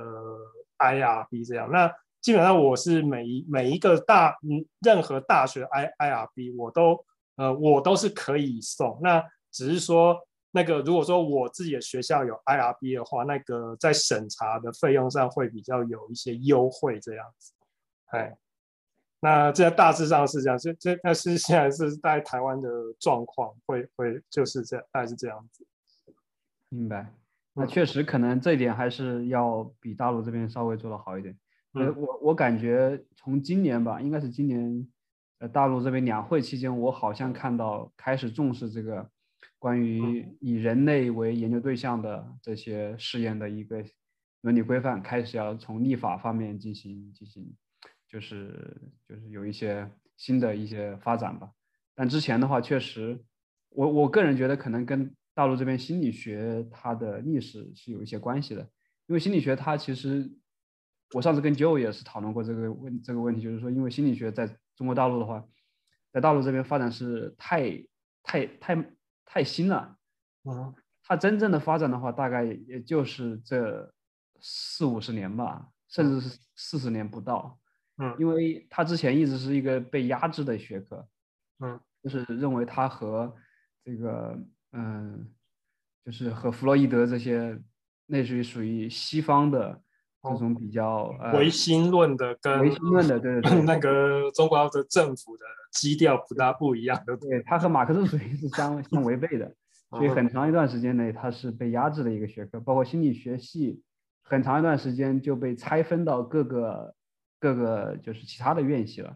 [0.79, 1.69] IRB 这样。
[1.71, 8.99] 那基本上我是每一每一个大嗯任何大学 I IRB 我都呃我都是可以送。
[9.03, 10.19] 那只是说。
[10.51, 17.53] 那个如果说我自己的学校有 IRB 的话，那个在审查的费用上会比较有一些优惠这样子，
[18.07, 18.37] 哎，
[19.21, 25.65] 那这大致上是这样，这这但是现在是在台湾的状况会会就是这样，大概是这样子。
[26.69, 27.13] 明白，
[27.53, 31.37] 那确实可能这一点还是要比大陆这边稍微做的好一点。
[31.73, 34.87] 呃，我我感觉从今年吧，应该是今年，
[35.39, 39.09] 呃，大陆这边两会期间，我好像看到开始重视这个
[39.61, 43.85] 关于以人类为研究对象的这些试验的一个
[44.41, 47.55] 伦理规范，开始要从立法方面进行进行，
[48.07, 51.51] 就是就是有一些新的一些发展吧。
[51.93, 53.23] 但之前的话，确实，
[53.69, 58.61] 我我个人觉得可能跟大陆这边心理学它的历史是有一些关系的，
[59.05, 60.31] 因为心理学它其实。
[61.13, 64.47] 我上次跟 Joe 也是讨论过这个问这个问题，就是说，因为心理学在
[64.77, 65.45] 中国大陆的话，
[66.09, 67.83] 在大陆这边发展是太
[68.23, 68.75] 太太
[69.33, 69.97] 太新了，
[70.43, 73.89] 啊，它真正的发展的话，大概也就是这
[74.41, 77.57] 四五十年吧，甚至是四十年不到，
[77.97, 81.07] 嗯，因为它之前一直是一个被压制的学科，
[81.59, 83.33] 嗯，就是认为它和
[83.85, 84.37] 这个
[84.73, 85.33] 嗯，
[86.03, 87.57] 就是和弗洛伊德这些，
[88.07, 89.81] 类似于属于西方的。
[90.23, 99.55] 这种比较唯心论的跟唯心论的，对对对， 那个中国的政府的基调不大不一样的，对，它和马克思主义是相相违背的，
[99.91, 103.81] 所以很长一段时间内它是被压制的一个学科，包括心理学系，
[104.21, 106.93] 很长一段时间就被拆分到各个
[107.39, 109.15] 各个就是其他的院系了，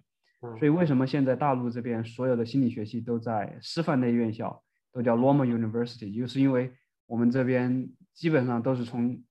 [0.58, 6.74] 所以为什么现在大陆这边所有的心理学系都在师范类院校，都叫 Normal University，就是因为
[7.06, 9.22] 我们这边基本上都是从。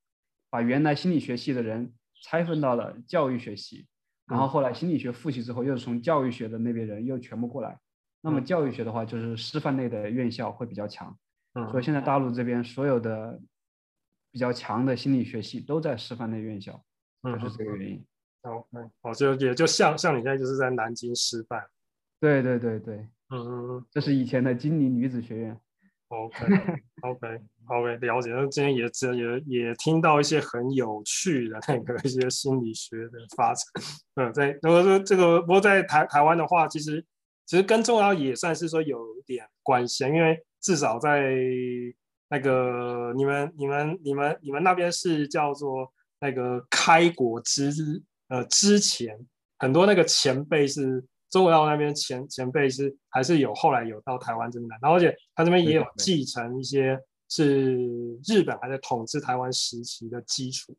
[0.47, 3.87] 把原来心理学系的人拆分到了教育学系，
[4.27, 7.79] 然后后来心理学复习之后，又是从教育学的那边人又全部过来。
[8.21, 11.15] 那么教育学的话，就是师范类的院校会比较强。
[11.53, 13.39] 嗯，所以现在大陆这边所有的
[14.31, 16.83] 比较强的心理学系都在师范类院校，
[17.21, 18.05] 就是这个原因。
[18.41, 21.63] OK，，哦，就也就像像你现在就是在南京师范。
[22.19, 22.95] 对对对对，
[23.29, 25.59] 嗯嗯嗯，这是以前的金陵女子学院。
[27.67, 28.31] OK，OK，OK，了解。
[28.31, 33.63] 那今天也也也听到一些很有趣的那个一些心理学的发展。
[34.15, 37.03] 嗯，在如果说这个，不过在台台湾的话，其实
[37.45, 41.35] 其实跟中药也算是说有点关系，因为至少在
[42.29, 47.71] 那个你们你们你们你们那边是叫做那个开国之
[48.29, 49.17] 呃之前，
[49.59, 51.03] 很多那个前辈是。
[51.31, 56.97] 中国大陆那边前前辈是还是有后来有到台湾这边来，然后而且他这边也有继承一些
[57.29, 57.75] 是
[58.25, 60.75] 日本还在统治台湾时期的基础。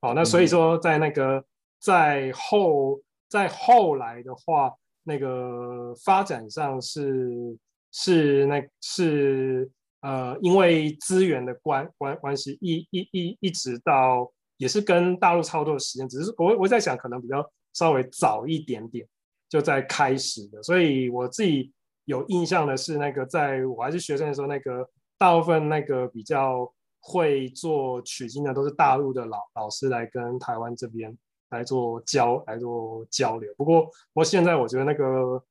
[0.00, 1.44] 哦，那所以说在那个
[1.78, 7.56] 在后在后来的话，那个发展上是
[7.92, 19.06] 是那是呃因为资源的关关关系一一一一直到也是跟大陆差不多的时间，只是我我在想可能比较稍微早一点点。
[19.50, 21.72] 就在开始的，所以我自己
[22.04, 24.88] 有印象的是，那个在我还是学生的时候，那个
[25.20, 31.14] 大部分那个比较会做取经的，都是大陆的老老师来跟台湾这边
[31.50, 33.52] 来做交来做交流。
[33.58, 35.44] 不过，不过现在我觉得那个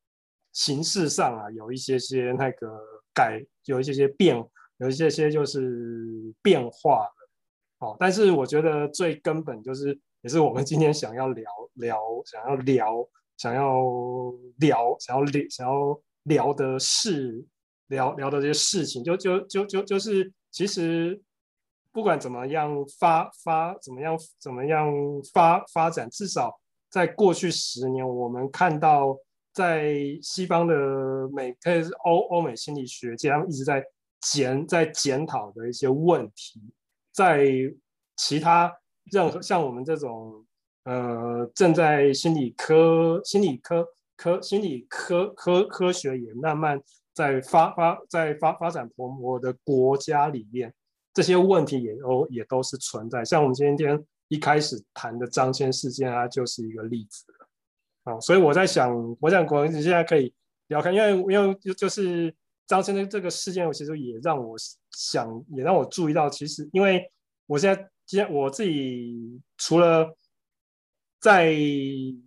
[0.53, 2.81] 形式上啊，有一些些那个
[3.13, 4.43] 改，有一些些变，
[4.77, 7.29] 有一些些就是变化了。
[7.87, 13.07] 哦，但是我觉得最根本就是，也是我们今天想要聊聊，想要聊。
[13.37, 13.81] 想要
[14.57, 17.47] 聊，想要聊，想要聊的事，
[17.89, 21.21] 聊聊的这些事情，就就就就就是，其实
[21.91, 24.91] 不管怎么样发发，怎么样怎么样
[25.33, 29.15] 发发展，至少在过去十年，我们看到
[29.53, 30.73] 在西方的
[31.33, 33.83] 美，特别是欧欧美心理学界，他们一直在
[34.21, 36.61] 检在检讨的一些问题，
[37.13, 37.45] 在
[38.15, 38.73] 其他
[39.11, 40.45] 任何像我们这种。
[40.85, 46.81] 呃，正在心理科、心理科科、心理科科科学也慢慢
[47.19, 50.73] 在发发在发发展蓬勃的国家里面，
[51.13, 53.25] 这些问题也都也都是存在。
[53.25, 57.25] 像我们今天一开始谈的张骞事件啊，就是一个例子。
[58.05, 60.33] 啊，所以我在想，我想国文你现在可以
[60.67, 62.33] 聊看，因为因为就是
[62.65, 64.55] 张骞的这个事件，我其实也让我
[64.91, 67.11] 想，也让我注意到，其实因为
[67.47, 70.15] 我现在今天我自己除了
[71.19, 71.53] 在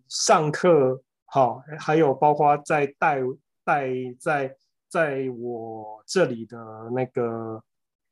[0.06, 3.20] 上课，好，还有包括在带
[3.64, 3.88] 带
[4.20, 4.54] 在
[4.92, 6.58] 在我这里的
[6.94, 7.62] 那个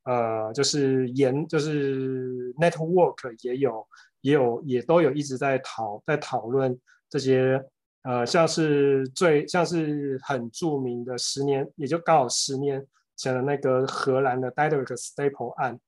[0.05, 3.87] 呃，就是研就是 network 也有
[4.23, 6.75] 也有也都有一直在讨在讨论
[7.11, 7.63] 这些
[8.05, 15.79] 呃，像是最像是很著名的十年，也就刚好十年前的那个荷兰的 Diderik Staple 案，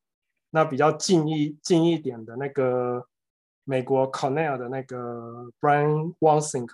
[0.50, 3.06] 那比较近一近一点的那个。
[3.64, 6.66] 美国 Cornell 的那个 Brian Wansink，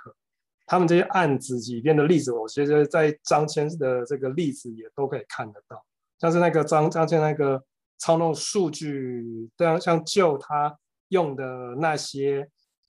[0.69, 5.83] 他们这些案子里边的例子，我觉得在张骞的这个例子也都可以看得到，
[6.21, 7.65] 像是那个张张骞那个
[7.97, 12.47] 操弄数据，这样像就他用的那些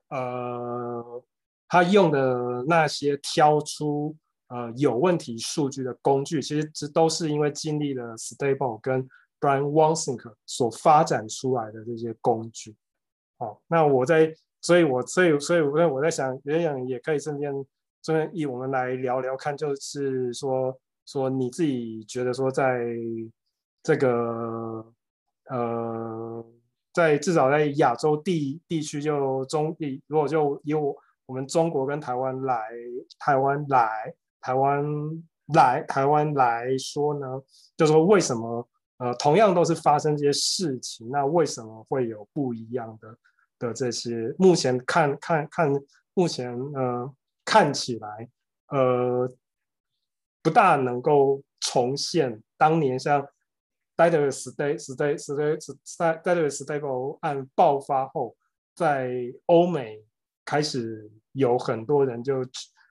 [0.09, 1.23] 呃，
[1.69, 4.13] 他用的那些挑出
[4.49, 9.07] 呃有问题数据的工具，其实这都是因为经历了 Stable 跟
[9.39, 12.75] Brian Wansink 所发展出来的这些工具。
[13.37, 17.51] 好，那我在，所以我所以所以我我在想，也想也可以顺便
[18.03, 22.79] 顺便以我们来聊聊看，就是说说你自己觉得说在
[23.81, 24.85] 这个
[25.49, 26.45] 呃，
[26.93, 30.95] 在至少在亚洲地地区就中地，如果就以我
[31.25, 32.61] 我们中国跟台湾来
[33.17, 34.83] 台湾来台湾
[35.53, 37.41] 来台湾来说呢，
[37.77, 43.17] 就说为什么呃同样都是发生这些事情，那为什么会有不一样的？
[43.59, 45.69] 的这些，目前看看看，
[46.13, 47.13] 目前呃
[47.45, 48.29] 看起来
[48.69, 49.29] 呃
[50.41, 53.27] 不大能够重现当年像
[53.97, 55.59] Daedalus Stable
[56.23, 58.35] Daedalus Stable 案爆发后，
[58.73, 59.11] 在
[59.47, 60.01] 欧美
[60.45, 62.41] 开始有很多人就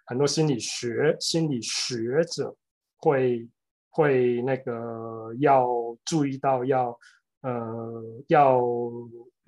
[0.04, 2.54] 很多心理学心理学者
[2.98, 3.48] 会
[3.90, 5.66] 会那个要
[6.04, 6.96] 注意到要
[7.40, 8.60] 呃要。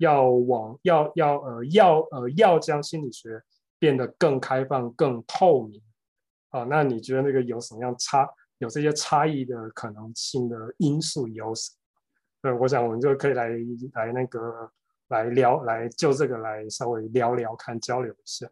[0.01, 3.39] 要往要要呃要呃要将心理学
[3.77, 5.79] 变得更开放、更透明
[6.49, 6.63] 啊？
[6.63, 8.27] 那你觉得那个有什么样差？
[8.57, 11.77] 有这些差异的可能性的因素有什么？
[12.41, 13.49] 对，我想我们就可以来
[13.93, 14.71] 来那个
[15.09, 18.49] 来聊，来就这个来稍微聊聊看，交流一下。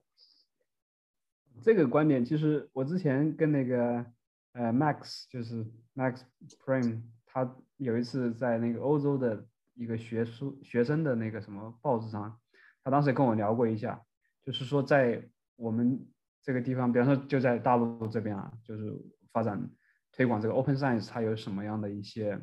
[1.63, 4.05] 这个观点其实我之前跟那个
[4.53, 6.21] 呃 Max 就是 Max
[6.63, 9.43] Prime，他有一次在那个欧洲的。
[9.79, 12.37] 一个学书学生的那个什么报纸上，
[12.83, 14.01] 他当时跟我聊过一下，
[14.43, 15.23] 就是说在
[15.55, 16.05] 我们
[16.43, 18.93] 这个地方，比方说就在大陆这边啊，就是
[19.31, 19.69] 发展
[20.11, 22.37] 推广这个 Open Science，它有什么样的一些，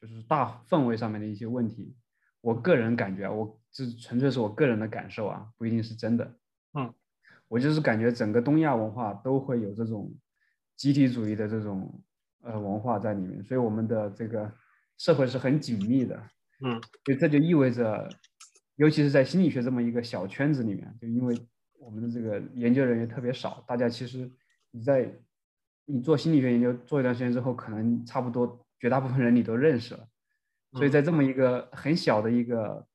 [0.00, 1.94] 就是大氛围上面的一些问题。
[2.40, 6.38] 我个人感觉啊，我这纯粹是我个人的感受啊，不一定是真的。
[6.72, 6.94] 嗯，
[7.48, 10.10] 我就是感觉整个东亚文化都会有这种
[10.74, 12.02] 集体主义的这种
[12.40, 14.50] 呃文化在里面，所以我们的这个
[14.96, 16.18] 社会是很紧密的。
[16.60, 18.08] 嗯，所以这就意味着，
[18.76, 21.38] 尤其是在心理学这么一个小圈子里面，就因为
[21.78, 24.30] 我们的这个研究人员特别少，大家其实
[24.70, 25.14] 你在
[25.84, 30.08] 你做心理学研究做一段时间之后，可能差不多绝大部分人你都认识了。
[30.72, 32.86] 所以在这么一个很小的一个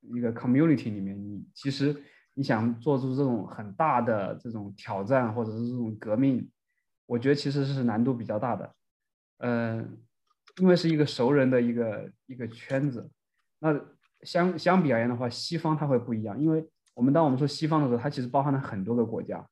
[0.00, 1.94] 一个 community 里面，你其实
[2.32, 6.50] 你想做出这种很大的这种挑战或者是这种革命，
[7.04, 8.74] 我觉得其实是难度比较大的。
[9.38, 9.88] 嗯、呃。
[10.60, 13.10] 因为是一个熟人的一个一个圈子，
[13.58, 13.74] 那
[14.22, 16.38] 相相比而言的话，西方它会不一样。
[16.40, 19.44] 因为我们当我们说西方的时候，它其实包含了很多个国家，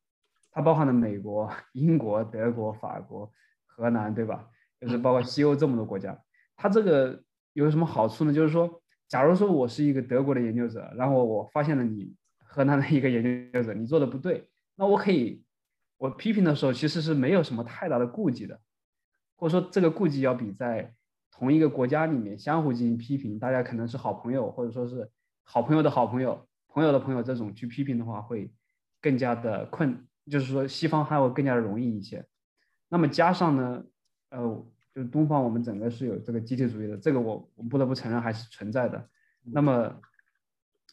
[0.51, 3.31] 它包含了美国、 英国、德国、法国、
[3.65, 4.47] 荷兰，对吧？
[4.79, 6.17] 就是包括西欧这么多国家。
[6.55, 7.23] 它这个
[7.53, 8.31] 有什么好处呢？
[8.31, 15.43] 就是说，假如说我是一个德国的研究者，然后我发现了你荷兰的一个研究者，你做的不对，那我可以
[15.97, 18.59] 我批评的时候其实是没有什么太大的顾忌的。
[19.41, 20.93] 或者说，这个顾忌要比在
[21.31, 25.09] 同一个国家里面相互进行批评，大家可能是好朋友，或者说是
[25.43, 28.53] 好朋友的好朋友、朋友的朋友这种去批评的话，会
[29.01, 32.23] 更加的困，就是说西方还会更加的容易一些。
[32.87, 33.83] 那么加上呢，
[34.29, 34.63] 呃，
[34.93, 39.09] 就是东方我们整个是有这个集体主义的，这个我我不得不承认还是存在的。
[39.41, 39.99] 那么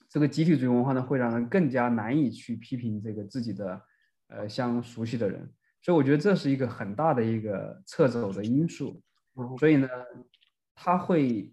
[0.09, 3.82] 这个集体主义文化呢，会让人更加难以去批评这个自己的
[4.28, 5.53] 呃相熟悉的人。
[5.81, 9.01] 所以我觉得这是一个很大的一个掣肘的因素，
[9.59, 9.89] 所以呢，
[10.74, 11.53] 它会，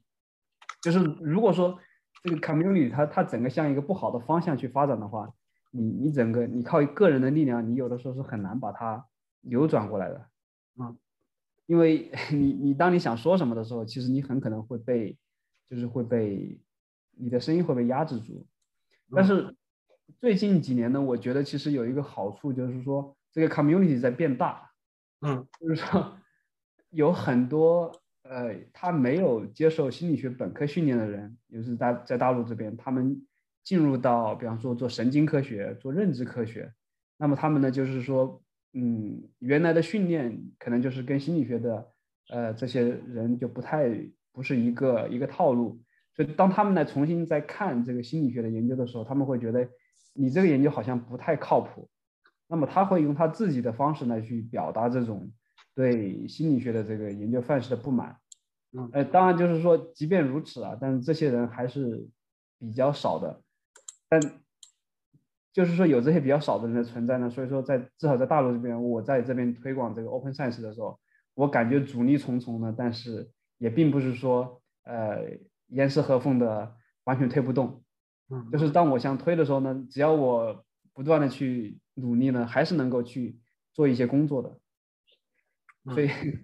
[0.82, 1.78] 就是如果说
[2.23, 5.32] 这个 community 它它整个向一个不好的方向去发展的话，
[5.71, 9.05] 你你整个你靠个人的力量，你有的时候是很难把它
[9.41, 10.17] 扭转过来的，
[10.78, 10.95] 啊，
[11.67, 15.15] 因为 你你当你想说什么的时候，其实你很可能会被，
[15.69, 16.59] 就是会被
[17.11, 18.45] 你的声音会被压制住，
[19.11, 19.55] 但是
[20.19, 23.15] 最近几年呢，我觉得其实有一个好处就是说。
[23.36, 24.71] 这个 community 在变大，
[25.19, 26.17] 嗯，就是说
[26.91, 27.91] 有很多
[28.23, 33.21] 呃，他没有接受心理学本科训练的人，也就是在在大陆这边，他们
[33.61, 36.71] 进入到比方说做神经科学、做认知科学，
[37.17, 41.91] 那么他们呢，就是说，嗯，原来的训练可能就是跟心理学的
[42.29, 43.91] 呃这些人就不太
[44.31, 45.77] 不是一个一个套路，
[46.15, 49.67] 所以当他们来重新再看这个心理学的研究的时候，他们会觉得
[50.13, 51.89] 你这个研究好像不太靠谱。
[52.47, 55.31] 那么他会用他自己的方式来去表达这种
[55.73, 58.17] 对心理学的这个研究范式的不满，
[58.71, 62.07] 嗯，呃，当然就是说，即便如此啊，但是这些人还是
[62.59, 63.41] 比较少的，
[64.07, 64.21] 但
[65.53, 70.99] 就是说有这些比较少的人的存在呢，所以说在至少在大陆这边，我在这边推广这个 Open Science 的时候，
[71.33, 75.21] 我感觉阻力重重呢，但是也并不是说呃
[75.67, 76.75] 严丝合缝的
[77.05, 77.83] 完全推不动，
[78.29, 80.64] 嗯，就是当我想推的时候呢，只要我
[80.95, 83.37] 不断的去努力呢，还是能够去
[83.73, 84.57] 做一些工作的。
[85.93, 86.41] 所以，嗯、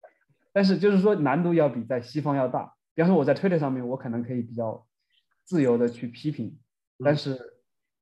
[0.52, 2.74] 但是就是说难度要比在西方要大。
[2.94, 4.84] 比方说我在推特上面，我可能可以比较
[5.44, 6.58] 自由的去批评，
[7.04, 7.38] 但是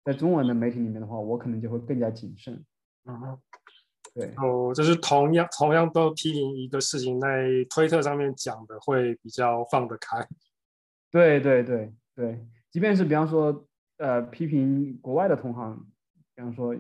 [0.05, 2.64] 在中文的媒体里面的话，我可能就会更加谨慎。
[3.05, 3.38] 嗯，
[4.14, 4.32] 对。
[4.36, 10.26] 哦，就是同样同样都批评一个事情，在推特上面讲的会比较放得开。
[11.11, 13.68] 对对对对，即便是比方说
[13.99, 15.86] 呃批评国外的同行，
[16.34, 16.74] 比方说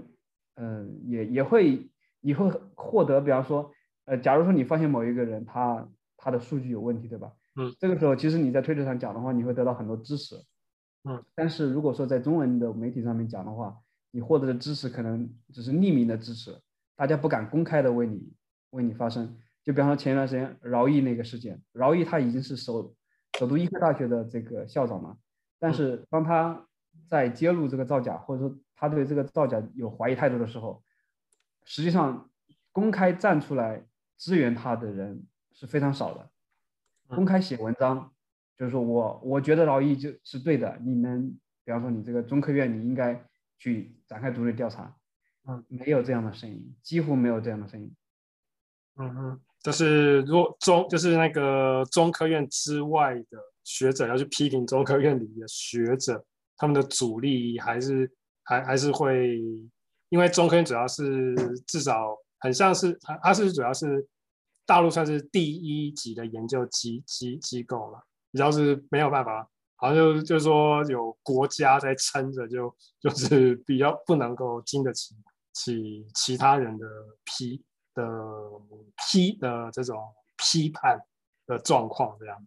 [0.54, 1.88] 嗯、呃、也也会
[2.20, 3.70] 你会获得，比方说。
[4.10, 7.30] 呃，假如说你发现某一个人他他的数据有问题，对吧？
[7.56, 10.34] 嗯，这个时候其实你在推特上讲的话，你会得到很多支持。
[11.04, 13.78] 嗯，但是如果说在中文的媒体上面讲的话，
[14.10, 16.58] 你获得的支持可能只是匿名的支持，
[16.96, 18.32] 大家不敢公开的为你
[18.70, 19.36] 为你发声。
[19.62, 22.94] 就比方说前一段时间饶毅那个事件，饶毅他已经是首
[23.38, 25.18] 首都医科大学的这个校长嘛，
[25.58, 26.66] 但是当他
[27.08, 30.82] 在揭露这个造假，或者说他对这个造假有怀疑态度的时候，
[31.64, 32.30] 实际上
[32.72, 33.84] 公开站出来。
[34.20, 36.28] 支援他的人是非常少的，
[37.06, 38.12] 公开写文章，
[38.56, 43.24] 就是说我我觉得劳毅就是对的，你们比方说你这个中科院你应该
[43.60, 44.92] 去展开独立调查，
[45.46, 47.94] 嗯，没有这样的声音，几乎没有这样的声音。
[48.96, 56.26] 嗯嗯，就是如果中就是那个中科院之外的学者要去批评中科院里的学者，
[56.58, 59.40] 他们的阻力还是还还是会，
[60.10, 61.34] 因为中科院主要是
[61.66, 62.14] 至少。
[62.40, 64.06] 很像是它，它是主要是
[64.64, 68.00] 大陆算是第一级的研究机机机构了，
[68.32, 75.16] 只要是没有办法，好像就就是说有国家在撑着，就就是比较不能够经得起
[75.52, 76.86] 起其他人的
[77.24, 77.60] 批
[77.92, 78.04] 的
[79.10, 80.00] 批的这种
[80.36, 80.96] 批判
[81.44, 82.46] 的状况这样。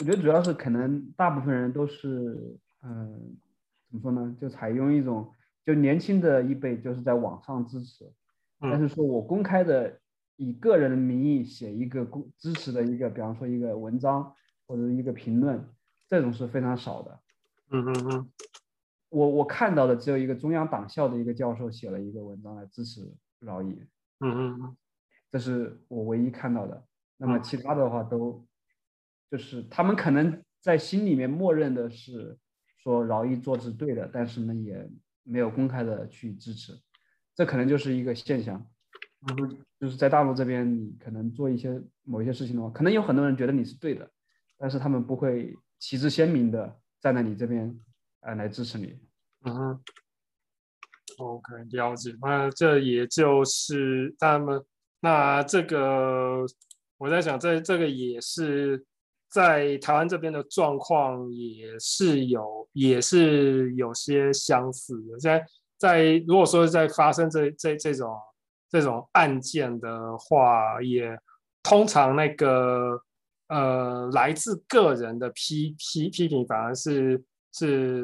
[0.00, 3.36] 我觉得主要是可能大部分人都是嗯，
[3.88, 4.36] 怎么说呢？
[4.40, 5.32] 就采用一种
[5.64, 8.10] 就年轻的一辈就是在网上支持。
[8.60, 10.00] 但是说我公开的
[10.36, 14.34] 以个人的名义写一个公支持的一个，比方说一个文章
[14.66, 15.64] 或者一个评论，
[16.08, 17.20] 这种是非常少的。
[17.70, 18.30] 嗯嗯嗯，
[19.10, 23.78] 我我看到的只有一个中央党校的一个教授写了一个文章来支持饶毅。
[24.20, 24.76] 嗯嗯嗯，
[25.30, 26.84] 这是我唯一看到的。
[27.16, 28.44] 那么其他的话都
[29.30, 32.36] 就是他们可能在心里面默认的是
[32.82, 34.88] 说饶毅做是对的，但是呢也
[35.22, 36.72] 没有公开的去支持。
[37.34, 38.66] 这可能就是一个现象，
[39.78, 44.10] 就是在大陆这边，你可能做一些某一些事情的话，可能有很多人觉得你是对的，
[44.56, 47.78] 但是他们不会旗帜鲜明的站在你这边，
[48.20, 48.98] 呃，来支持你。
[49.44, 49.80] 嗯
[51.18, 52.12] ，OK，了解。
[52.20, 54.64] 那这也就是他们，
[54.98, 56.44] 那这个
[56.96, 58.84] 我在想，这这个也是
[59.30, 65.46] 在台湾这边的状况，也是有，也是有些相似的，在。
[65.80, 68.12] 在如果说在发生这这这种
[68.68, 71.16] 这种案件的话，也
[71.62, 73.00] 通常那个
[73.46, 77.22] 呃来自个人的批批批评，反而是
[77.52, 78.02] 是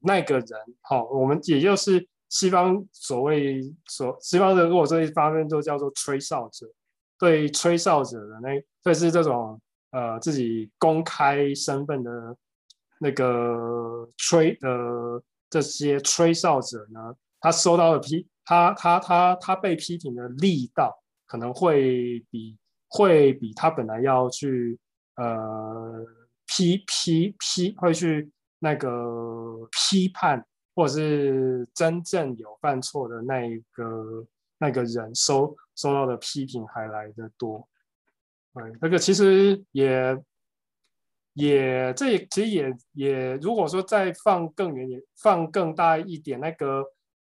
[0.00, 6.66] 那个人好、哦，我们也就是西方所谓所西方的，如果这一方面都叫做吹哨者，
[7.16, 9.60] 对吹哨者的那，对是这种
[9.92, 12.36] 呃自己公开身份的
[12.98, 15.22] 那个吹呃。
[15.52, 22.56] 这些吹哨者呢，他收到的批，他他他他被批评的力道可能会比
[22.88, 24.78] 会比他本来要去
[25.16, 26.02] 呃
[26.46, 30.42] 批批批会去那个批判，
[30.74, 34.26] 或者是真正有犯错的那一个
[34.56, 37.68] 那个人收收到的批评还来得多。
[38.54, 40.16] 对，那个其实也。
[41.34, 46.84] 也，这也其实也也，如果说再放更远点，放更大一点，那个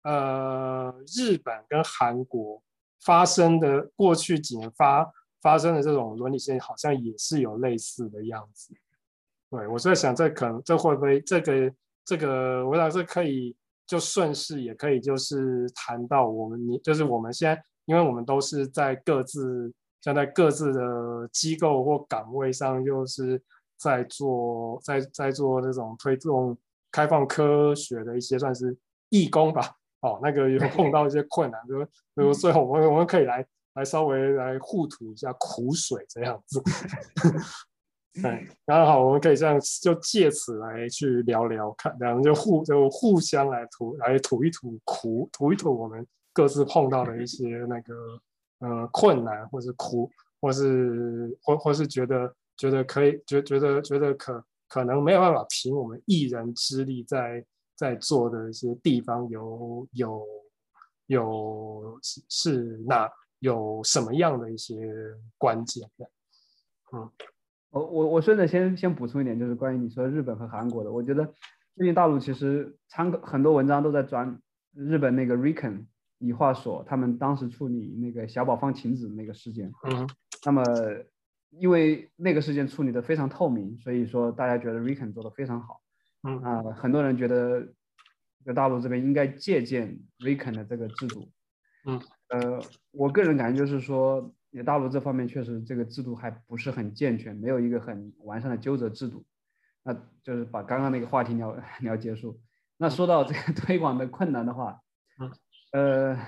[0.04, 2.62] 呃，日本跟韩国
[3.00, 5.04] 发生的过去几年发
[5.42, 8.72] 发生的这种伦理事件，好像也是有类似的样子。
[9.50, 23.42] 对，我在想，这可能这会不会这个这个，我想这可以就顺势，也可以就是谈到我们，你就是我们现在，因为我们都是在各自像在各自的机构或岗位上，就是。
[23.80, 26.58] 在做在在做这种推动
[26.90, 28.76] 开放科学的一些算是
[29.08, 29.70] 义工吧，
[30.00, 31.86] 哦，那个有碰到一些困难，就
[32.16, 36.60] 就最后我们我们可以来来稍微来互吐一下苦水这样子，
[38.20, 48.20] 对， 然后好，我们可以这样就借此来去聊聊看，两人就互就互相来吐来吐一吐苦，吐一吐我们各自碰到的一些那个
[48.58, 52.34] 呃困难，或是苦，或是或或是觉得。
[52.58, 57.46] 觉得可以，觉觉得觉得可可能没有办法凭我们一人之力在
[57.76, 60.26] 在做的一些地方有有
[61.06, 64.74] 有是是哪有什么样的一些
[65.36, 66.10] 关键的？
[66.92, 67.08] 嗯，
[67.70, 71.24] 我我我顺着先先补充一点，就是关于你说日本和韩国的，我觉得
[71.76, 74.36] 最近大陆其实参考很多文章都在转
[74.74, 75.86] 日本那个 RIKEN
[76.18, 79.72] 理化所，他们当时处理那个小宝放晴子那个事件。
[79.84, 80.08] 嗯，
[80.44, 80.62] 那么
[81.50, 85.80] 因为那个事件处理的非常透明，所以说大家觉得 RIKEN 做的非常好。
[86.22, 87.68] 嗯啊，很多人觉得
[88.44, 91.28] 在大陆这边应该借鉴 RIKEN 的这个制度。
[91.86, 94.34] 嗯，呃，我个人感觉就是说。
[94.50, 99.22] 也大陆这方面确实这个制度还不是很健全，没有一个很完善的纠责制度。
[99.82, 99.92] 那
[100.22, 102.40] 就是把刚刚那个话题聊 聊结束。
[102.78, 104.80] 那说到这个推广的困难的话，
[105.20, 105.30] 嗯，
[105.72, 106.18] 呃，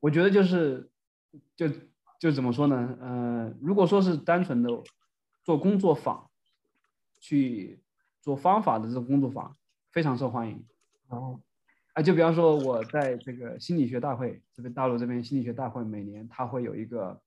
[0.00, 0.90] 我觉得就是
[1.56, 1.66] 就
[2.18, 2.98] 就怎么说呢？
[3.00, 4.68] 呃，如果说是单纯的
[5.42, 6.30] 做工作坊，
[7.20, 7.80] 去
[8.20, 9.56] 做方法的这种工作坊，
[9.90, 10.64] 非常受欢迎。
[11.08, 11.40] 然后。
[11.94, 17.20] 啊，就比方说，我在这个心理学大会这边，大陆这边心理学大会每年它会有一个，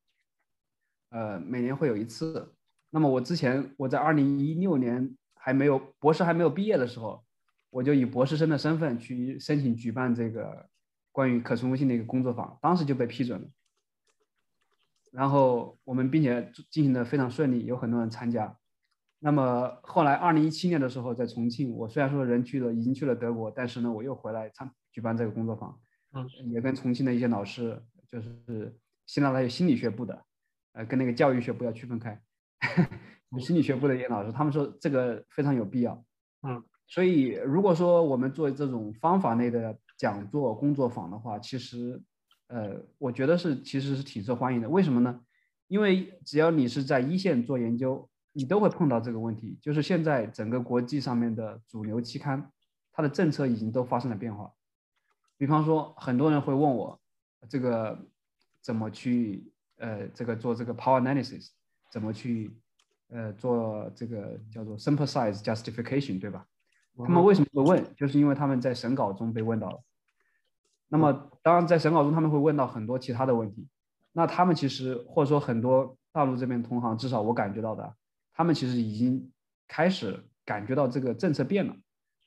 [1.10, 2.52] 呃，每年会有一次。
[2.90, 7.24] 那么我之前我在二零一六年还没有博士还没有毕业的时候，
[7.70, 10.68] 我就以博士生的身份去申请举办这个
[11.16, 13.48] 关于可重复性的一个工作坊，当时就被批准了。
[15.14, 18.58] 然后我们并且进行的非常顺利，有很多人参加。
[19.20, 25.80] 那么后来，二零一七年的时候，在重庆，我虽然说人去了，已经去了德国，但是呢，我又回来参举办这个工作坊，
[26.12, 30.22] 嗯，也跟重庆的一些老师，就是现在还有心理学部的，
[30.74, 32.22] 呃，跟那个教育学部要区分开，
[33.40, 36.04] 心理学部的一些老师，他们说这个非常有必要，
[36.44, 42.02] 嗯，所以如果说我们做这种方法类的讲座、工作坊的话，其实，
[42.48, 44.70] 呃，我觉得是其实是挺受欢迎的。
[44.70, 45.22] 为什么呢？
[45.68, 48.10] 因为只要你是在一线做研究。
[48.38, 52.52] 你都会碰到这个问题，就是现在整个国际上面的主流期刊，
[52.92, 54.52] 它的政策已经都发生了变化。
[55.38, 57.00] 比方说，很多人会问我，
[57.48, 57.98] 这个
[58.60, 61.52] 怎么去呃这个做这个 power analysis，
[61.90, 62.52] 怎么去
[63.08, 66.46] 呃做这个叫做 simple size justification，对吧？
[66.98, 67.96] 他们为什么会问？
[67.96, 69.82] 就是因为他们在审稿中被问到了。
[70.88, 73.68] 那么当然在审稿中他们会问到很多其他的问题。
[74.14, 77.94] 那他们其实或者说很多大陆这边同行，至少我感觉到的。
[78.34, 79.32] 他们其实已经
[79.68, 81.76] 开始感觉到这个政策变了，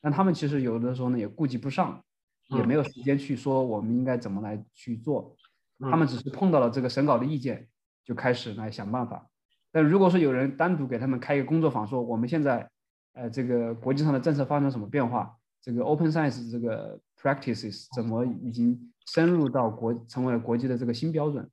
[0.00, 2.02] 但他们其实有的时候呢也顾及不上，
[2.48, 5.34] 也没有时间去说我们应该怎么来去做，
[5.80, 7.68] 他们只是碰到了这个审稿的意见，
[8.04, 9.26] 就开始来想办法。
[9.70, 12.70] 但如果说有人单独给他们开一个工作坊，说我们现在，
[13.18, 21.50] 呃，这个国际上的政策发生什么变化，这个 open science 这个 practices 怎么已经深入到国成为了国际的这个新标准，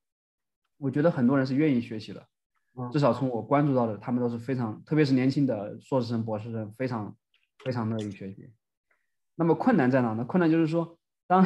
[0.77, 2.23] 我觉得很多人是愿意学习的。
[2.91, 7.15] 至少从我关注到的，他们都是非常，特别是年轻的硕士生、博士生，非常
[7.63, 8.53] 非常乐意学习。
[9.35, 10.23] 那么困难在哪呢？
[10.23, 11.43] 困难就是说，当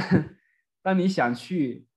[0.81, 1.87] 当你想去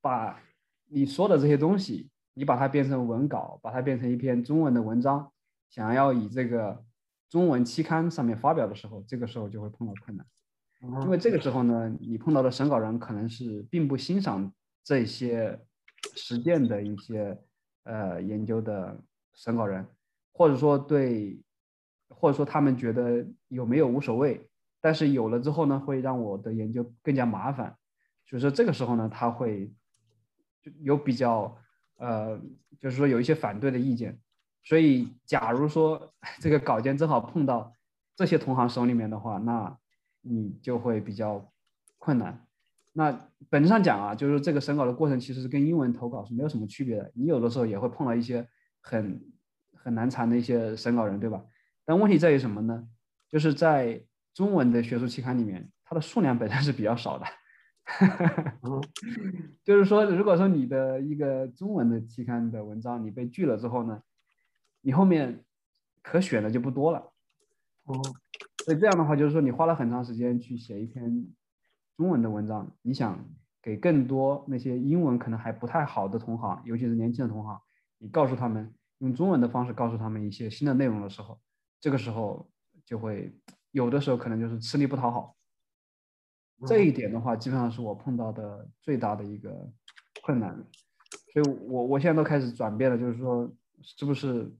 [0.00, 0.40] 把
[0.88, 5.32] 你说的这些东西，你把它变成文稿，把它变成一篇中文的文章，
[5.68, 6.84] 想要以这个
[7.28, 10.26] 中文期刊上面发表的时候，这个时候就会碰到困难。
[11.02, 14.52] 因为这个时候呢，你碰到的审稿人可能是并不欣赏
[14.84, 15.60] 这些
[16.14, 17.40] 实践的一些。
[17.88, 19.00] 呃，研究的
[19.32, 19.86] 审稿人，
[20.32, 21.40] 或者说对，
[22.08, 24.44] 或者说他们觉得有没有无所谓，
[24.80, 27.76] 但是有了之后呢，会让我的研究更加麻烦，
[28.24, 29.72] 所以说这个时候呢，他会
[30.80, 31.56] 有比较，
[31.98, 32.36] 呃，
[32.80, 34.18] 就是说有一些反对的意见，
[34.66, 37.72] 所以假如说这个稿件正好碰到
[38.16, 39.78] 这些同行手里面的话，那
[40.22, 41.52] 你就会比较
[41.98, 42.44] 困难。
[42.92, 43.16] 那
[43.48, 47.12] 本质上讲啊，就是这个审稿的过程其实是跟英文投稿是没有什么区别的。
[47.14, 48.44] 你有的时候也会碰到一些
[48.80, 49.22] 很
[49.72, 51.44] 很难缠的一些审稿人，对吧？
[51.84, 52.88] 但问题在于什么呢？
[53.28, 54.02] 就是在
[54.34, 57.26] 中文的学术期刊里面，它的数量本身是比较少的。
[59.62, 64.02] 就是说，如果说你的一个中文的期刊的文章你被拒了之后呢，
[64.86, 65.44] 你后面
[66.00, 67.12] 可选的就不多了。
[67.86, 68.00] 哦，
[68.64, 71.26] 所以这样的话，就是说你花了很长时间去写一篇。
[71.96, 73.18] 中文的文章，你想
[73.62, 77.58] 给更多那些英文可能还不太好的同行，尤其是年轻的同行，
[77.98, 81.40] 你告诉他们用中文的方式告诉他们一些新的内容的时候，
[81.80, 82.48] 这个时候
[82.84, 83.34] 就会
[83.72, 85.34] 有的时候可能就是吃力不讨好。
[86.66, 89.72] 这一点的话，基本上是我碰到的最大的一个
[90.22, 90.54] 困难。
[91.32, 94.54] 所以我我现在都开始转变了，就是说是不是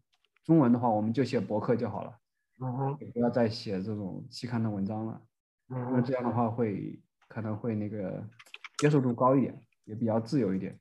[0.47, 2.19] 中文的话，我们就写博客就好了，
[2.63, 5.21] 嗯也不要再写这种期刊的文章了，
[5.69, 6.99] 那这样的话会。
[7.29, 8.25] 可能会那个
[8.79, 10.79] 接受度高一点，也比较自由一点。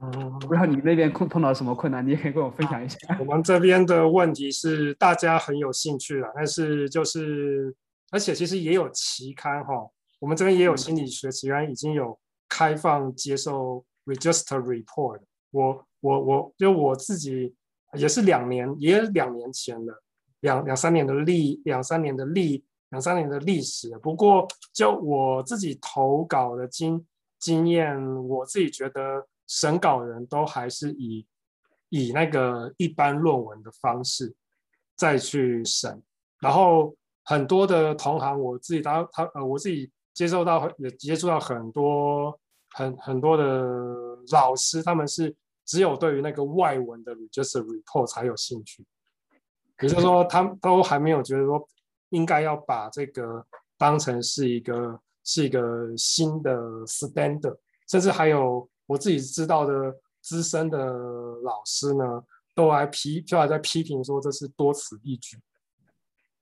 [0.00, 2.96] 嗯，不知道你那边碰碰到什么困难，你也可以跟我分享一下。
[3.20, 7.72] 我们这边的问题是大家很有兴趣了，但是就是
[8.10, 9.74] 而且其实也有期刊哈，
[10.20, 12.18] 我们这边也有心理学期刊已经有
[12.48, 15.20] 开放接受 register report。
[15.50, 17.54] 我我我就我自己
[17.98, 20.02] 也是两年，也两年前的
[20.40, 23.96] 两两三年的历两三年的历两三年的历史。
[23.98, 27.06] 不过就我自己投稿的经
[27.38, 29.26] 经验，我自己觉得。
[29.48, 31.26] 审稿人都还是以
[31.90, 34.34] 以那个一般论文的方式
[34.96, 36.02] 再去审，
[36.40, 42.40] 然后很多的同行，我自己他他呃，我自己接受到也接触到很多
[42.70, 43.62] 很很多的
[44.30, 45.34] 老师，他们是
[45.64, 48.84] 只有对于那个外文的 register report 才有兴趣，
[49.80, 51.68] 也就是说，他们都还没有觉得说
[52.10, 53.44] 应该要把这个
[53.76, 56.56] 当成是一个是一个新的
[56.86, 57.56] standard，
[57.88, 58.68] 甚至还有。
[58.86, 60.78] 我自己知道的资深的
[61.42, 62.22] 老师呢，
[62.54, 65.38] 都还批，就还在批评说这是多此一举。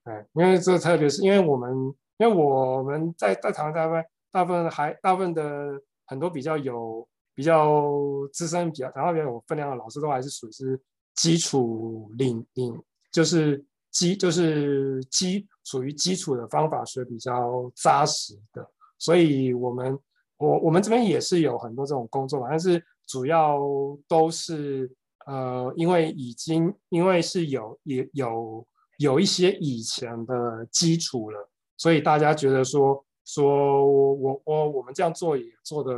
[0.05, 1.71] 哎，因为这特别是因为我们，
[2.17, 7.07] 因为我们在在台湾大部分大部分还大部分的很多比较有
[7.41, 7.91] 比较
[8.35, 10.79] 资深比较然后比较有分量的老师，都还是属于是
[11.15, 12.79] 基础领领，
[13.11, 19.99] 就是基就是基属于基础的方法学比较扎实的，所以我们。
[20.43, 23.61] 我我们这边也是有很多这种工作嘛，但是主要
[24.09, 24.91] 都是
[25.27, 28.67] 呃，因为已经因为是有也有
[28.97, 35.93] 有一些以前的基础了，所以大家觉得说说我我我们这样做也做的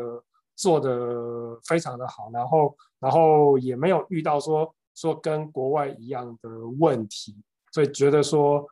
[0.63, 6.49] 做的非常的好，然后然后也没有遇到说说跟国外一样的
[6.79, 7.37] 问题，
[7.73, 8.65] 所以觉得说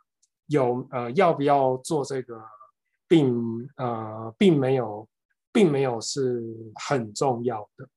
[0.46, 2.40] 有呃要不要做这个，
[3.08, 5.06] 并呃并没有。
[5.52, 6.40] 并没有是
[6.76, 7.88] 很重要的，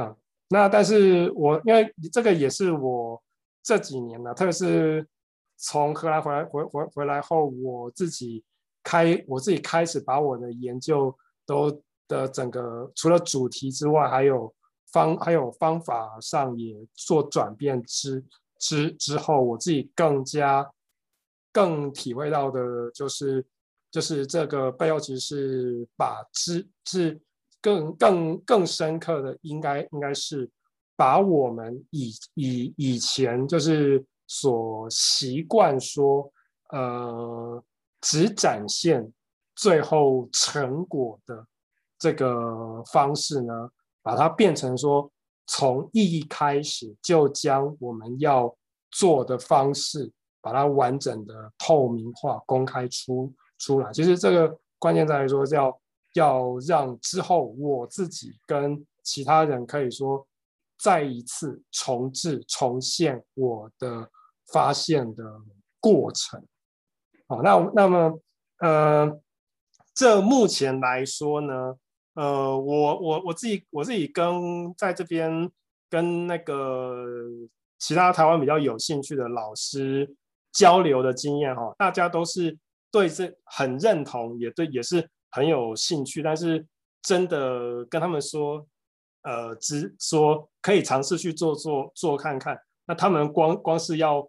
[0.00, 0.16] 啊，
[0.48, 3.20] 那但是我因为这个也是我
[3.64, 5.04] 这几年呢，特别是
[5.56, 8.44] 从荷兰回来回回回来后，我自己
[8.84, 11.12] 开我自己开始把我的研究
[11.44, 14.54] 都的整个除了主题之外，还有
[14.92, 18.24] 方还有方法上也做转变之
[18.58, 20.70] 之之后，我自己更加
[21.52, 23.44] 更体会到的就是。
[23.94, 27.16] 就是这个背后其实是把知是
[27.62, 30.50] 更更更深刻的，应该应该是
[30.96, 36.28] 把我们以以以前就是所习惯说，
[36.70, 37.62] 呃，
[38.00, 39.12] 只展现
[39.54, 41.46] 最后成果的
[42.04, 43.70] 这个方式呢，
[44.02, 45.10] 把它变成说，
[45.46, 48.54] 从一开始就将我们要
[48.90, 53.32] 做的方式，把它完整的透明化、公开出。
[53.56, 55.80] 出来，其实这个关键在于说，要
[56.14, 60.26] 要让之后我自己跟其他人可以说
[60.76, 64.10] 再一次重置、重现我的
[64.52, 65.24] 发现的
[65.80, 66.44] 过程。
[67.28, 68.20] 好，那那么
[68.58, 69.20] 呃，
[69.94, 71.76] 这目前来说呢，
[72.14, 75.50] 呃，我我我自己我自己跟在这边
[75.88, 77.04] 跟那个
[77.78, 80.14] 其他台湾比较有兴趣的老师
[80.52, 82.58] 交流的经验哈，大家都是。
[82.90, 86.22] 对，这很认同，也对，也是很有兴趣。
[86.22, 86.64] 但是
[87.02, 88.64] 真的跟他们说，
[89.22, 92.56] 呃，只说可以尝试去做做做看看。
[92.86, 94.24] 那他们光光是要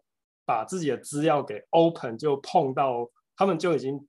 [0.46, 3.08] 把自己的资料给 open，就碰到
[3.38, 4.08] 他们就已经，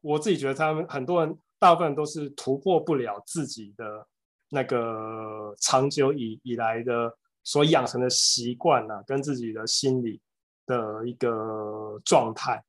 [0.00, 4.06] 我自己觉得他们很多人，大部分都是突破不了自己的
[4.50, 7.12] 那个长久以以来的
[7.44, 10.20] 所养成的习惯啊，跟自己的心理
[10.66, 12.62] 的一个状态。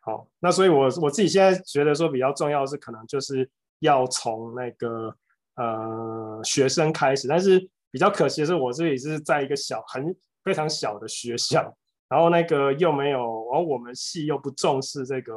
[0.00, 5.12] 好，那所以我，我自己现在觉得说比较重要的是，可能就是要从那个
[5.56, 10.14] 呃学生开始，但是比较可惜的是，我这里是在一个小很
[10.44, 11.76] 非常小的学校，
[12.08, 13.18] 然后那个又没有，
[13.50, 15.32] 然后我们系又不重视这个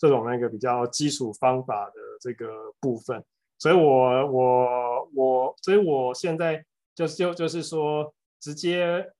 [0.00, 3.22] 这种那个比较基础方法的这个部分，
[3.60, 6.64] 所以我我我，所以我现在
[6.96, 9.12] 就是就就是说，直接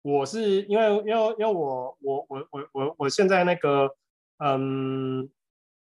[0.00, 3.94] 我是因为因为因为我我我我我我现在那个。
[4.40, 5.28] 嗯，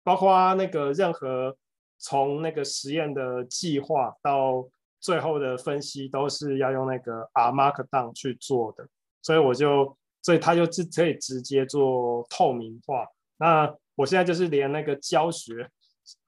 [0.03, 1.55] 包括那个任何
[1.97, 4.67] 从那个实验的计划到
[4.99, 8.85] 最后的分析，都是要用那个 R Markdown 去做的，
[9.21, 13.07] 所以我就，所以他就直可以直接做透明化。
[13.37, 15.69] 那我现在就是连那个教学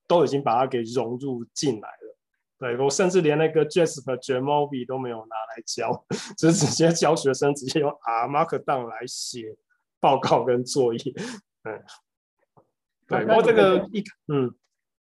[0.07, 2.17] 都已经把它给融入进来了，
[2.59, 6.05] 对，我甚至连那个 Jasper Jamovi 都没有拿来教，
[6.37, 9.57] 只是直接教学生直接用 R Markdown 来写
[9.99, 11.01] 报告跟作业，
[11.63, 11.81] 嗯。
[13.05, 14.53] 对，然后这个一嗯，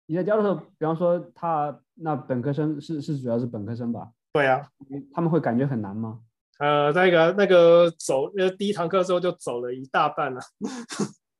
[0.07, 4.09] 你在教的时候，比方说他那本科生是是主要是本科生吧？
[4.33, 4.67] 对啊，
[5.13, 6.19] 他们会感觉很难吗？
[6.59, 10.41] 呃，那个那个走，呃，第一堂课之后就走了一大半了，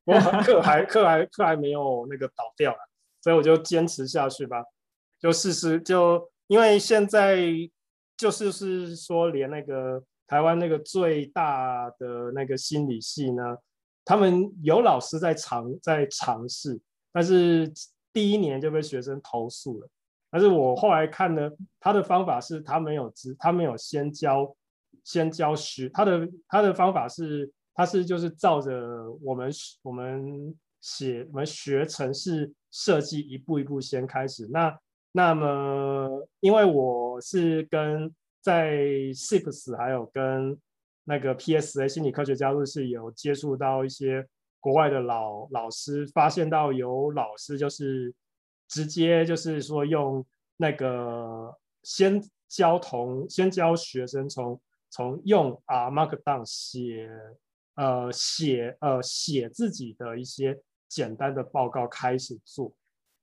[0.08, 2.78] 我课还课还课还没有那个倒掉了，
[3.22, 4.64] 所以我就坚持下去吧，
[5.20, 7.46] 就试试就，因为现在
[8.18, 13.58] 就是是说连那个台湾那个最大的那个心理系呢，
[14.04, 16.80] 他们有老师在尝在尝试，
[17.12, 17.72] 但是
[18.12, 19.88] 第一年就被学生投诉了，
[20.30, 21.50] 但是我后来看呢，
[21.80, 24.56] 他的方法是他没有知他没有先教。
[25.04, 28.72] 先教学，他的他的方法是，他是就是照着
[29.22, 29.52] 我们
[29.82, 34.48] 我们写我们学程式设计一步一步先开始。
[34.52, 34.78] 那
[35.12, 38.78] 那么，因为我是跟在
[39.14, 40.58] SIPS 还有跟
[41.04, 44.28] 那个 PSA 心理科学家都是有接触到一些
[44.60, 48.14] 国外的老老师，发现到有老师就是
[48.68, 50.26] 直接就是说用
[50.58, 54.62] 那个先教同先教学生从。
[54.96, 57.10] 从用啊 Markdown 写
[57.76, 62.72] 呃写呃写自己的一些简单的报告开始做，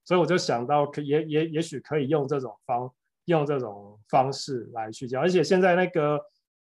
[0.05, 2.93] 所以我就想到可也也也许可以用这种方
[3.27, 6.19] 用这种方式来去教，而且现在那个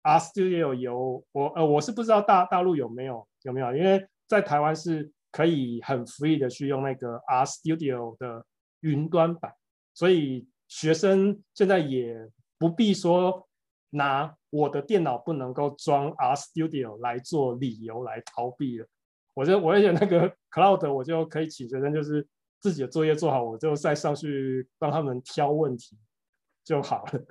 [0.03, 8.47] R Studio 有我呃我是不知道大大陆有没有有没有，因为在台湾是可以很 free 的去用那个 R Studio 的
[8.81, 9.53] 云端版，
[9.93, 13.46] 所以学生现在也不必说
[13.91, 14.35] 拿。
[14.51, 18.87] 我的电脑不能够装 R Studio 来做理由来逃避了，
[19.35, 22.27] 我就我也那个 Cloud 我就可以请学生就是
[22.59, 25.99] 自己的作业做好，我就再上去帮他们挑问题
[26.65, 27.23] 就好了。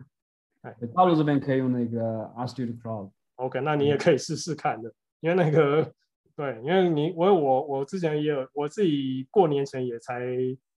[0.62, 3.10] 哎，大陆这边可以用那个 R Studio Cloud。
[3.38, 5.92] OK，那你也可以试试看的，因为那个
[6.36, 10.22] 对，因为你我我我之前也有我自己过年前也才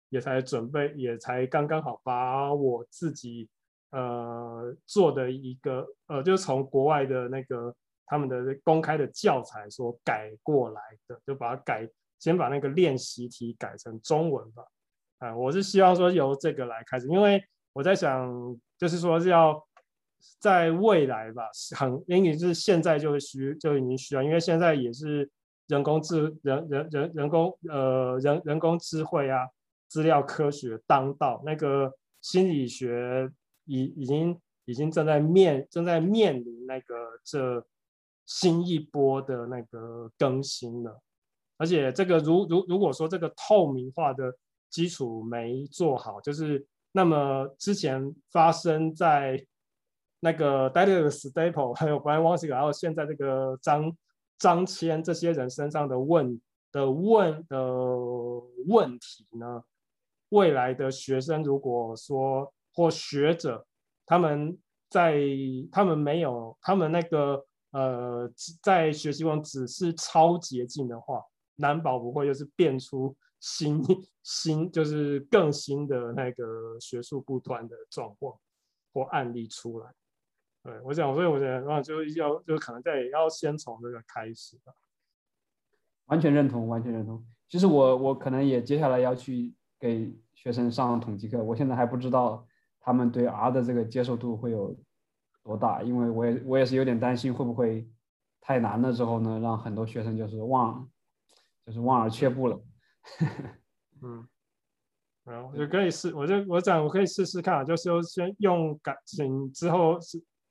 [0.10, 3.50] 也才准备也才刚刚好把我自己。
[3.96, 7.74] 呃，做的一个呃，就是从国外的那个
[8.06, 11.88] 他们的公开的教材所改过来的，就把它改，
[12.20, 14.66] 先把那个练习题改成中文吧。
[15.20, 17.42] 啊、我是希望说由这个来开始，因为
[17.72, 18.30] 我在想，
[18.78, 19.66] 就是说是要
[20.42, 21.44] 在未来吧，
[21.78, 25.30] 很，英语是现在就需就已经需要，因为现在也是
[25.68, 29.48] 人工智人人人人工呃人人工智慧啊，
[29.88, 33.32] 资料科学当道，那个心理学。
[33.66, 37.66] 已已经已经正在面正在面临那个这
[38.26, 41.00] 新一波的那个更新了，
[41.58, 44.36] 而且这个如如如果说这个透明化的
[44.70, 49.46] 基础没做好，就是那么之前发生在
[50.20, 53.96] 那个 Daniel Staple 还有 Brian Wansink 还有现在这个张
[54.40, 56.42] 张骞这些人身上的问
[56.72, 57.58] 的问的
[58.68, 59.64] 问题呢，
[60.30, 62.52] 未来的学生如果说。
[62.76, 63.66] 或学者，
[64.06, 64.60] 他们
[64.90, 65.18] 在
[65.72, 68.30] 他们没有他们那个呃，
[68.62, 71.22] 在学习中只是超捷径的话，
[71.56, 73.82] 难保不会就是变出新
[74.24, 78.38] 新就是更新的那个学术不断的状况
[78.94, 79.94] 或案例出来。
[80.64, 84.74] 对，我想，所以我觉得，就要就可能在要先从这个开始吧。
[86.06, 87.26] 完全认同，完全认同。
[87.48, 92.46] 其实我我可能也接下来要去给学生上统计课，我现在还不知道。
[92.86, 94.78] 他们对 R 的这个接受度会有
[95.42, 95.82] 多大？
[95.82, 97.90] 因为我也我也是有点担心，会不会
[98.40, 100.88] 太难了之后呢，让很多学生就是望，
[101.66, 102.62] 就是望而却步了。
[104.04, 104.28] 嗯，
[105.26, 109.98] 然后就可以试，我就我讲我可以试试看，就是先用感情之后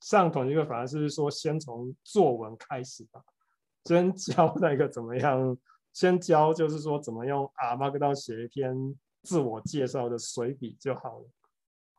[0.00, 3.22] 上统一个，反而是说先从作文开始吧，
[3.84, 5.56] 先教那个怎么样，
[5.92, 8.74] 先教就是说怎么用 R Markdown 写一篇
[9.22, 11.26] 自我介绍的随笔就好了。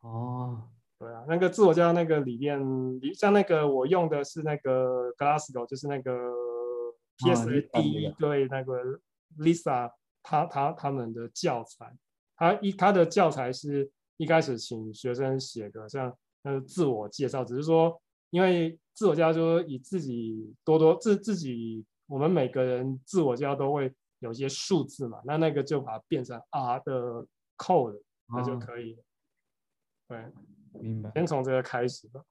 [0.06, 0.62] 哦，
[1.00, 2.60] 对啊，那个自我介绍那个里面，
[3.14, 6.12] 像那个我用的是那个 Glassdoor，就是那个
[7.18, 9.00] 一对那个
[9.38, 9.90] Lisa，
[10.22, 11.92] 他他他们的教材，
[12.36, 18.00] 他一他的教材是一开始请学生写的，像那个自我介绍，只是说
[18.30, 27.26] 因为自我介绍就是以自己多多自自己，我们每个人自我介绍都会有一些数字嘛，那那个就把它变成 R 的
[27.58, 29.02] code，那就可以了。
[30.08, 30.24] 对，
[30.80, 31.10] 明白。
[31.14, 32.22] 先从这个开始吧。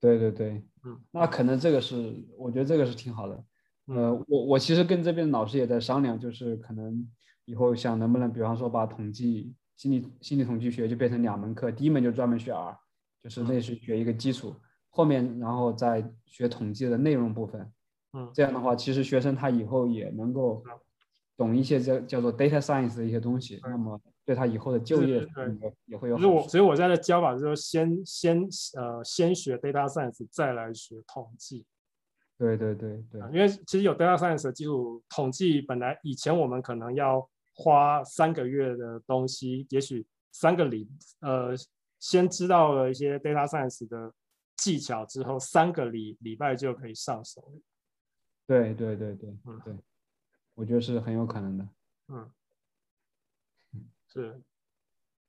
[0.00, 3.44] 对对对，嗯，那可能这个是，我觉得这个是挺好的。
[3.86, 7.06] 呃，我我其实跟这边的老师也在商量，就是可能
[7.44, 12.78] 以后想能不能，比方说把统计心理心理统计学就变成两门课，第一门就专门学 R，
[13.22, 14.54] 就是类似学一个基础，
[14.88, 17.72] 后面然后再学统计的内容部分。
[18.12, 20.62] 嗯，这样的话，其实学生他以后也能够。
[21.40, 25.26] 懂一些叫叫做 data science 的一些东西，那么对他以后的就业
[25.58, 26.18] 也也会有。
[26.18, 31.64] 所以我所以我现在的教法就是先先呃先学 data science，再来学统计。
[32.36, 40.86] 对对对对，因为其实有 data science 的基础，统计本来以前我们可能要花三个月的东西，也许三个礼
[41.20, 41.54] 呃
[42.00, 44.12] 先知道了一些 data science 的
[44.58, 47.50] 技巧之后，三个礼礼拜就可以上手。
[48.46, 49.74] 对对对对，嗯对，
[50.60, 51.66] 我觉得是很有可能的。
[52.08, 52.30] 嗯，
[54.08, 54.42] 是。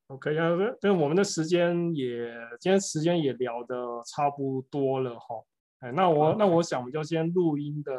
[0.07, 2.29] OK，那这我们的时间也
[2.59, 3.75] 今天时间也聊的
[4.05, 5.41] 差不多了哈。
[5.79, 7.93] 哎，那我那我想，我们就先录音的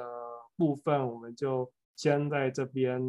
[0.55, 3.01] 部分，我们就先在这边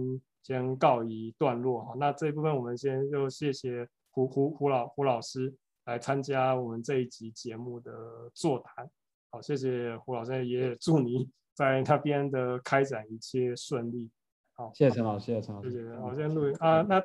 [0.41, 1.93] 先告一段落哈。
[1.97, 5.53] 那这一部分我们先就谢谢胡胡胡老胡老师
[5.83, 7.91] 来参加我们这一集节目的
[8.33, 8.89] 座谈。
[9.31, 14.09] 好，谢谢胡老师，也祝你在那边的开展一切顺利。
[14.55, 15.95] 好，谢谢陈老师，谢谢陈老师，谢谢。
[15.95, 17.01] 好，先录音啊，那。